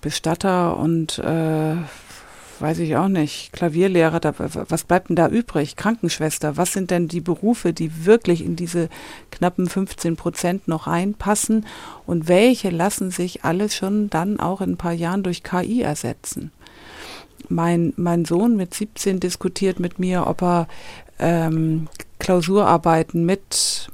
Bestatter 0.00 0.76
und 0.76 1.18
äh, 1.18 1.76
weiß 2.60 2.78
ich 2.80 2.96
auch 2.96 3.08
nicht, 3.08 3.52
Klavierlehrer, 3.52 4.20
da, 4.20 4.34
was 4.36 4.84
bleibt 4.84 5.08
denn 5.08 5.16
da 5.16 5.28
übrig? 5.28 5.76
Krankenschwester, 5.76 6.56
was 6.56 6.72
sind 6.72 6.90
denn 6.90 7.08
die 7.08 7.20
Berufe, 7.20 7.72
die 7.72 8.04
wirklich 8.04 8.44
in 8.44 8.56
diese 8.56 8.88
knappen 9.30 9.68
15 9.68 10.16
Prozent 10.16 10.68
noch 10.68 10.86
reinpassen 10.86 11.66
und 12.06 12.28
welche 12.28 12.70
lassen 12.70 13.10
sich 13.10 13.44
alle 13.44 13.70
schon 13.70 14.10
dann 14.10 14.40
auch 14.40 14.60
in 14.60 14.72
ein 14.72 14.76
paar 14.76 14.92
Jahren 14.92 15.22
durch 15.22 15.42
KI 15.42 15.82
ersetzen? 15.82 16.50
Mein, 17.48 17.92
mein 17.96 18.24
Sohn 18.24 18.56
mit 18.56 18.74
17 18.74 19.20
diskutiert 19.20 19.80
mit 19.80 19.98
mir, 19.98 20.26
ob 20.26 20.42
er 20.42 20.68
ähm, 21.18 21.88
Klausurarbeiten 22.18 23.24
mit 23.24 23.90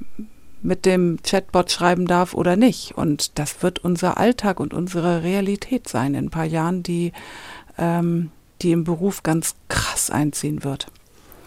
mit 0.65 0.85
dem 0.85 1.19
Chatbot 1.23 1.71
schreiben 1.71 2.07
darf 2.07 2.33
oder 2.33 2.55
nicht. 2.55 2.97
Und 2.97 3.37
das 3.39 3.61
wird 3.63 3.79
unser 3.79 4.17
Alltag 4.17 4.59
und 4.59 4.73
unsere 4.73 5.23
Realität 5.23 5.87
sein 5.87 6.15
in 6.15 6.25
ein 6.25 6.29
paar 6.31 6.45
Jahren, 6.45 6.83
die 6.83 7.13
ähm, 7.77 8.31
die 8.61 8.71
im 8.71 8.83
Beruf 8.83 9.23
ganz 9.23 9.55
krass 9.69 10.09
einziehen 10.09 10.63
wird. 10.63 10.87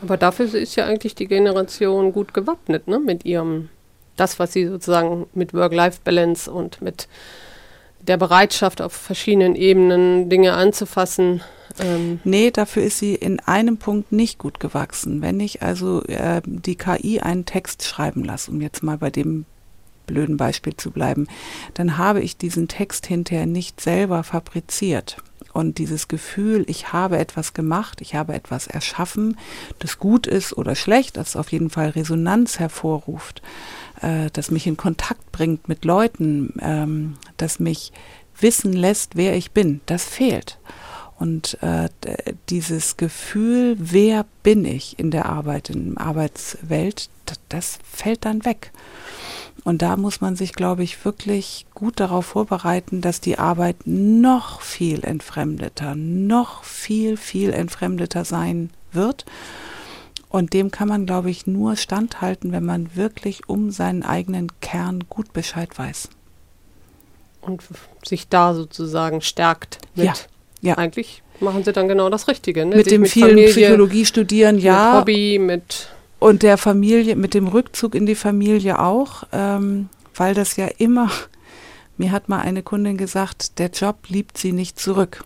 Aber 0.02 0.16
dafür 0.16 0.52
ist 0.54 0.76
ja 0.76 0.86
eigentlich 0.86 1.14
die 1.14 1.26
Generation 1.26 2.12
gut 2.12 2.32
gewappnet, 2.34 2.86
ne? 2.86 3.00
Mit 3.00 3.24
ihrem, 3.24 3.68
das, 4.16 4.38
was 4.38 4.52
sie 4.52 4.66
sozusagen 4.66 5.26
mit 5.34 5.54
Work-Life-Balance 5.54 6.50
und 6.50 6.80
mit 6.80 7.08
der 8.08 8.16
Bereitschaft 8.16 8.80
auf 8.82 8.92
verschiedenen 8.92 9.54
Ebenen 9.54 10.28
Dinge 10.28 10.54
anzufassen. 10.54 11.42
Ähm. 11.78 12.20
Nee, 12.24 12.50
dafür 12.50 12.82
ist 12.82 12.98
sie 12.98 13.14
in 13.14 13.40
einem 13.40 13.76
Punkt 13.76 14.12
nicht 14.12 14.38
gut 14.38 14.60
gewachsen. 14.60 15.22
Wenn 15.22 15.38
ich 15.40 15.62
also 15.62 16.02
äh, 16.04 16.42
die 16.44 16.76
KI 16.76 17.20
einen 17.20 17.44
Text 17.44 17.84
schreiben 17.84 18.24
lasse, 18.24 18.50
um 18.50 18.60
jetzt 18.60 18.82
mal 18.82 18.98
bei 18.98 19.10
dem 19.10 19.44
blöden 20.06 20.36
Beispiel 20.38 20.74
zu 20.76 20.90
bleiben, 20.90 21.28
dann 21.74 21.98
habe 21.98 22.20
ich 22.20 22.36
diesen 22.36 22.66
Text 22.66 23.06
hinterher 23.06 23.46
nicht 23.46 23.80
selber 23.80 24.24
fabriziert. 24.24 25.18
Und 25.52 25.78
dieses 25.78 26.08
Gefühl, 26.08 26.64
ich 26.68 26.92
habe 26.92 27.18
etwas 27.18 27.54
gemacht, 27.54 28.00
ich 28.00 28.14
habe 28.14 28.34
etwas 28.34 28.66
erschaffen, 28.66 29.36
das 29.78 29.98
gut 29.98 30.26
ist 30.26 30.56
oder 30.56 30.74
schlecht, 30.74 31.16
das 31.16 31.36
auf 31.36 31.52
jeden 31.52 31.70
Fall 31.70 31.90
Resonanz 31.90 32.58
hervorruft, 32.58 33.42
äh, 34.00 34.30
das 34.32 34.50
mich 34.50 34.66
in 34.66 34.76
Kontakt 34.76 35.32
bringt 35.32 35.68
mit 35.68 35.84
Leuten, 35.84 36.54
ähm, 36.60 37.16
das 37.38 37.58
mich 37.58 37.92
wissen 38.40 38.72
lässt, 38.72 39.16
wer 39.16 39.36
ich 39.36 39.52
bin, 39.52 39.80
das 39.86 40.04
fehlt. 40.04 40.58
Und 41.18 41.60
äh, 41.62 41.88
dieses 42.48 42.96
Gefühl, 42.96 43.76
wer 43.78 44.24
bin 44.44 44.64
ich 44.64 44.98
in 44.98 45.10
der 45.10 45.26
Arbeit, 45.26 45.70
in 45.70 45.94
der 45.94 46.06
Arbeitswelt, 46.06 47.10
das, 47.48 47.78
fällt 47.82 48.24
dann 48.24 48.44
weg. 48.44 48.70
Und 49.64 49.82
da 49.82 49.96
muss 49.96 50.20
man 50.20 50.36
sich, 50.36 50.52
glaube 50.52 50.84
ich, 50.84 51.04
wirklich 51.04 51.66
gut 51.74 51.98
darauf 51.98 52.26
vorbereiten, 52.26 53.00
dass 53.00 53.20
die 53.20 53.38
Arbeit 53.38 53.76
noch 53.84 54.60
viel 54.60 55.04
entfremdeter, 55.04 55.96
noch 55.96 56.62
viel, 56.62 57.16
viel 57.16 57.52
entfremdeter 57.52 58.24
sein 58.24 58.70
wird. 58.92 59.26
Und 60.28 60.52
dem 60.52 60.70
kann 60.70 60.88
man, 60.88 61.04
glaube 61.04 61.30
ich, 61.30 61.46
nur 61.46 61.74
standhalten, 61.76 62.52
wenn 62.52 62.64
man 62.64 62.94
wirklich 62.94 63.48
um 63.48 63.70
seinen 63.70 64.04
eigenen 64.04 64.52
Kern 64.60 65.04
gut 65.08 65.32
Bescheid 65.32 65.76
weiß. 65.76 66.10
Und 67.40 67.62
sich 68.04 68.28
da 68.28 68.54
sozusagen 68.54 69.20
stärkt 69.20 69.78
mit. 69.94 70.06
Ja, 70.06 70.14
ja. 70.60 70.74
Eigentlich 70.74 71.22
machen 71.40 71.64
sie 71.64 71.72
dann 71.72 71.88
genau 71.88 72.10
das 72.10 72.28
Richtige. 72.28 72.66
Ne? 72.66 72.76
Mit 72.76 72.90
dem 72.90 73.02
mit 73.02 73.10
vielen 73.10 73.30
Familie, 73.30 73.50
Psychologie 73.50 74.04
studieren, 74.04 74.58
ja. 74.58 74.90
Mit 74.90 75.00
Hobby, 75.00 75.38
mit 75.38 75.88
und 76.18 76.42
der 76.42 76.58
Familie, 76.58 77.16
mit 77.16 77.34
dem 77.34 77.46
Rückzug 77.46 77.94
in 77.94 78.06
die 78.06 78.16
Familie 78.16 78.80
auch, 78.80 79.24
ähm, 79.32 79.88
weil 80.14 80.34
das 80.34 80.56
ja 80.56 80.66
immer, 80.78 81.10
mir 81.96 82.10
hat 82.10 82.28
mal 82.28 82.40
eine 82.40 82.62
Kundin 82.62 82.96
gesagt, 82.96 83.58
der 83.58 83.70
Job 83.70 84.08
liebt 84.08 84.36
sie 84.36 84.52
nicht 84.52 84.80
zurück. 84.80 85.24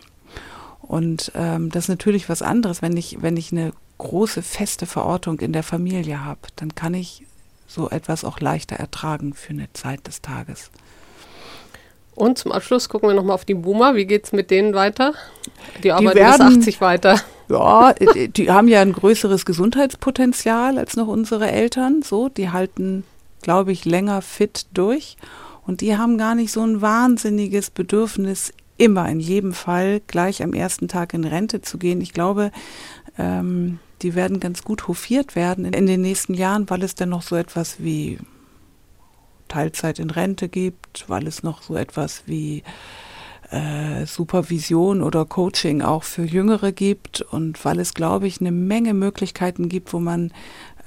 Und 0.82 1.32
ähm, 1.34 1.70
das 1.70 1.84
ist 1.84 1.88
natürlich 1.88 2.28
was 2.28 2.42
anderes, 2.42 2.82
wenn 2.82 2.96
ich, 2.96 3.22
wenn 3.22 3.38
ich 3.38 3.52
eine 3.52 3.72
große 3.96 4.42
feste 4.42 4.84
Verortung 4.84 5.40
in 5.40 5.52
der 5.52 5.62
Familie 5.62 6.24
habe, 6.24 6.40
dann 6.56 6.74
kann 6.74 6.92
ich 6.92 7.24
so 7.66 7.88
etwas 7.88 8.24
auch 8.24 8.40
leichter 8.40 8.76
ertragen 8.76 9.32
für 9.32 9.50
eine 9.50 9.72
Zeit 9.72 10.06
des 10.06 10.20
Tages. 10.20 10.70
Und 12.14 12.38
zum 12.38 12.52
Abschluss 12.52 12.88
gucken 12.88 13.08
wir 13.08 13.14
nochmal 13.14 13.34
auf 13.34 13.44
die 13.44 13.54
Boomer. 13.54 13.94
Wie 13.94 14.04
geht 14.04 14.24
es 14.24 14.32
mit 14.32 14.50
denen 14.50 14.74
weiter? 14.74 15.14
Die 15.82 15.92
arbeiten 15.92 16.10
die 16.10 16.16
werden, 16.16 16.48
bis 16.48 16.58
80 16.58 16.80
weiter. 16.80 17.20
Ja, 17.48 17.94
die 17.94 18.50
haben 18.50 18.68
ja 18.68 18.80
ein 18.80 18.92
größeres 18.92 19.44
Gesundheitspotenzial 19.44 20.78
als 20.78 20.96
noch 20.96 21.08
unsere 21.08 21.50
Eltern. 21.50 22.02
So, 22.02 22.28
die 22.28 22.50
halten, 22.50 23.04
glaube 23.40 23.72
ich, 23.72 23.84
länger 23.84 24.22
fit 24.22 24.66
durch. 24.74 25.16
Und 25.66 25.80
die 25.80 25.96
haben 25.96 26.18
gar 26.18 26.34
nicht 26.34 26.52
so 26.52 26.60
ein 26.62 26.80
wahnsinniges 26.80 27.70
Bedürfnis, 27.70 28.52
immer 28.76 29.08
in 29.08 29.20
jedem 29.20 29.52
Fall 29.52 30.00
gleich 30.06 30.42
am 30.42 30.54
ersten 30.54 30.88
Tag 30.88 31.14
in 31.14 31.24
Rente 31.24 31.62
zu 31.62 31.78
gehen. 31.78 32.00
Ich 32.00 32.12
glaube, 32.12 32.50
ähm, 33.18 33.78
die 34.02 34.14
werden 34.14 34.40
ganz 34.40 34.62
gut 34.62 34.88
hofiert 34.88 35.36
werden 35.36 35.64
in, 35.64 35.72
in 35.72 35.86
den 35.86 36.00
nächsten 36.00 36.34
Jahren, 36.34 36.68
weil 36.68 36.82
es 36.82 36.94
dann 36.94 37.10
noch 37.10 37.22
so 37.22 37.36
etwas 37.36 37.76
wie 37.78 38.18
Teilzeit 39.52 39.98
in 39.98 40.10
Rente 40.10 40.48
gibt, 40.48 41.04
weil 41.08 41.26
es 41.26 41.42
noch 41.42 41.60
so 41.62 41.76
etwas 41.76 42.22
wie 42.24 42.62
äh, 43.50 44.06
Supervision 44.06 45.02
oder 45.02 45.26
Coaching 45.26 45.82
auch 45.82 46.04
für 46.04 46.24
Jüngere 46.24 46.72
gibt 46.72 47.20
und 47.20 47.62
weil 47.66 47.78
es, 47.78 47.92
glaube 47.92 48.26
ich, 48.26 48.40
eine 48.40 48.50
Menge 48.50 48.94
Möglichkeiten 48.94 49.68
gibt, 49.68 49.92
wo 49.92 50.00
man 50.00 50.32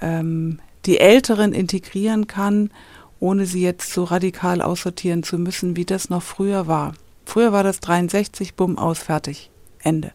ähm, 0.02 0.60
die 0.88 1.00
Älteren 1.00 1.54
integrieren 1.54 2.26
kann, 2.26 2.72
ohne 3.20 3.46
sie 3.46 3.62
jetzt 3.62 3.94
so 3.94 4.04
radikal 4.04 4.64
aussortieren 4.64 5.22
zu 5.22 5.38
müssen, 5.38 5.76
wie 5.76 5.86
das 5.86 6.10
noch 6.10 6.24
früher 6.24 6.66
war. 6.66 6.94
Früher 7.24 7.52
war 7.52 7.64
das 7.64 7.80
63, 7.82 8.56
bumm, 8.56 8.80
aus, 8.80 8.98
fertig, 8.98 9.52
Ende. 9.80 10.12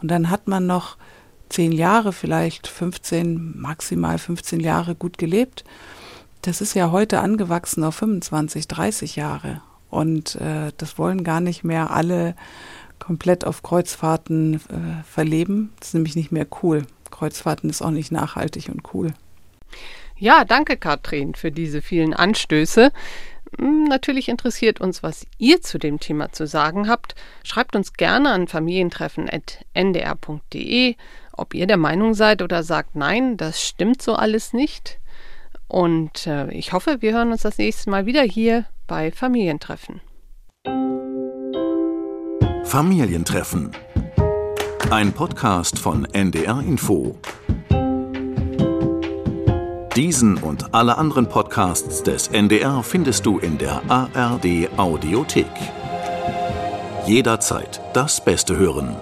Und 0.00 0.08
dann 0.10 0.30
hat 0.30 0.46
man 0.46 0.66
noch 0.66 0.96
zehn 1.48 1.72
Jahre, 1.72 2.12
vielleicht 2.12 2.68
15, 2.68 3.58
maximal 3.58 4.18
15 4.18 4.60
Jahre 4.60 4.94
gut 4.94 5.18
gelebt 5.18 5.64
das 6.42 6.60
ist 6.60 6.74
ja 6.74 6.90
heute 6.90 7.20
angewachsen 7.20 7.84
auf 7.84 7.96
25, 7.96 8.68
30 8.68 9.16
Jahre. 9.16 9.62
Und 9.90 10.36
äh, 10.36 10.72
das 10.76 10.98
wollen 10.98 11.24
gar 11.24 11.40
nicht 11.40 11.64
mehr 11.64 11.90
alle 11.90 12.34
komplett 12.98 13.44
auf 13.44 13.62
Kreuzfahrten 13.62 14.54
äh, 14.54 15.02
verleben. 15.04 15.72
Das 15.78 15.88
ist 15.88 15.94
nämlich 15.94 16.16
nicht 16.16 16.32
mehr 16.32 16.46
cool. 16.62 16.86
Kreuzfahrten 17.10 17.70
ist 17.70 17.82
auch 17.82 17.90
nicht 17.90 18.12
nachhaltig 18.12 18.68
und 18.68 18.82
cool. 18.92 19.14
Ja, 20.16 20.44
danke 20.44 20.76
Katrin 20.76 21.34
für 21.34 21.50
diese 21.50 21.80
vielen 21.80 22.12
Anstöße. 22.12 22.92
Hm, 23.56 23.84
natürlich 23.84 24.28
interessiert 24.28 24.80
uns, 24.80 25.02
was 25.02 25.26
ihr 25.38 25.62
zu 25.62 25.78
dem 25.78 26.00
Thema 26.00 26.32
zu 26.32 26.46
sagen 26.46 26.86
habt. 26.88 27.14
Schreibt 27.44 27.74
uns 27.76 27.94
gerne 27.94 28.32
an 28.32 28.48
familientreffen.ndr.de, 28.48 30.96
ob 31.32 31.54
ihr 31.54 31.66
der 31.66 31.78
Meinung 31.78 32.14
seid 32.14 32.42
oder 32.42 32.62
sagt, 32.62 32.96
nein, 32.96 33.36
das 33.36 33.64
stimmt 33.64 34.02
so 34.02 34.14
alles 34.14 34.52
nicht. 34.52 34.98
Und 35.68 36.26
äh, 36.26 36.50
ich 36.52 36.72
hoffe, 36.72 36.96
wir 37.00 37.12
hören 37.12 37.30
uns 37.30 37.42
das 37.42 37.58
nächste 37.58 37.90
Mal 37.90 38.06
wieder 38.06 38.22
hier 38.22 38.64
bei 38.86 39.12
Familientreffen. 39.12 40.00
Familientreffen. 42.64 43.72
Ein 44.90 45.12
Podcast 45.12 45.78
von 45.78 46.06
NDR 46.06 46.60
Info. 46.60 47.18
Diesen 49.94 50.38
und 50.38 50.74
alle 50.74 50.96
anderen 50.96 51.28
Podcasts 51.28 52.02
des 52.02 52.28
NDR 52.28 52.82
findest 52.82 53.26
du 53.26 53.38
in 53.38 53.58
der 53.58 53.82
ARD 53.88 54.68
Audiothek. 54.76 55.46
Jederzeit 57.06 57.80
das 57.94 58.24
Beste 58.24 58.56
hören. 58.56 58.96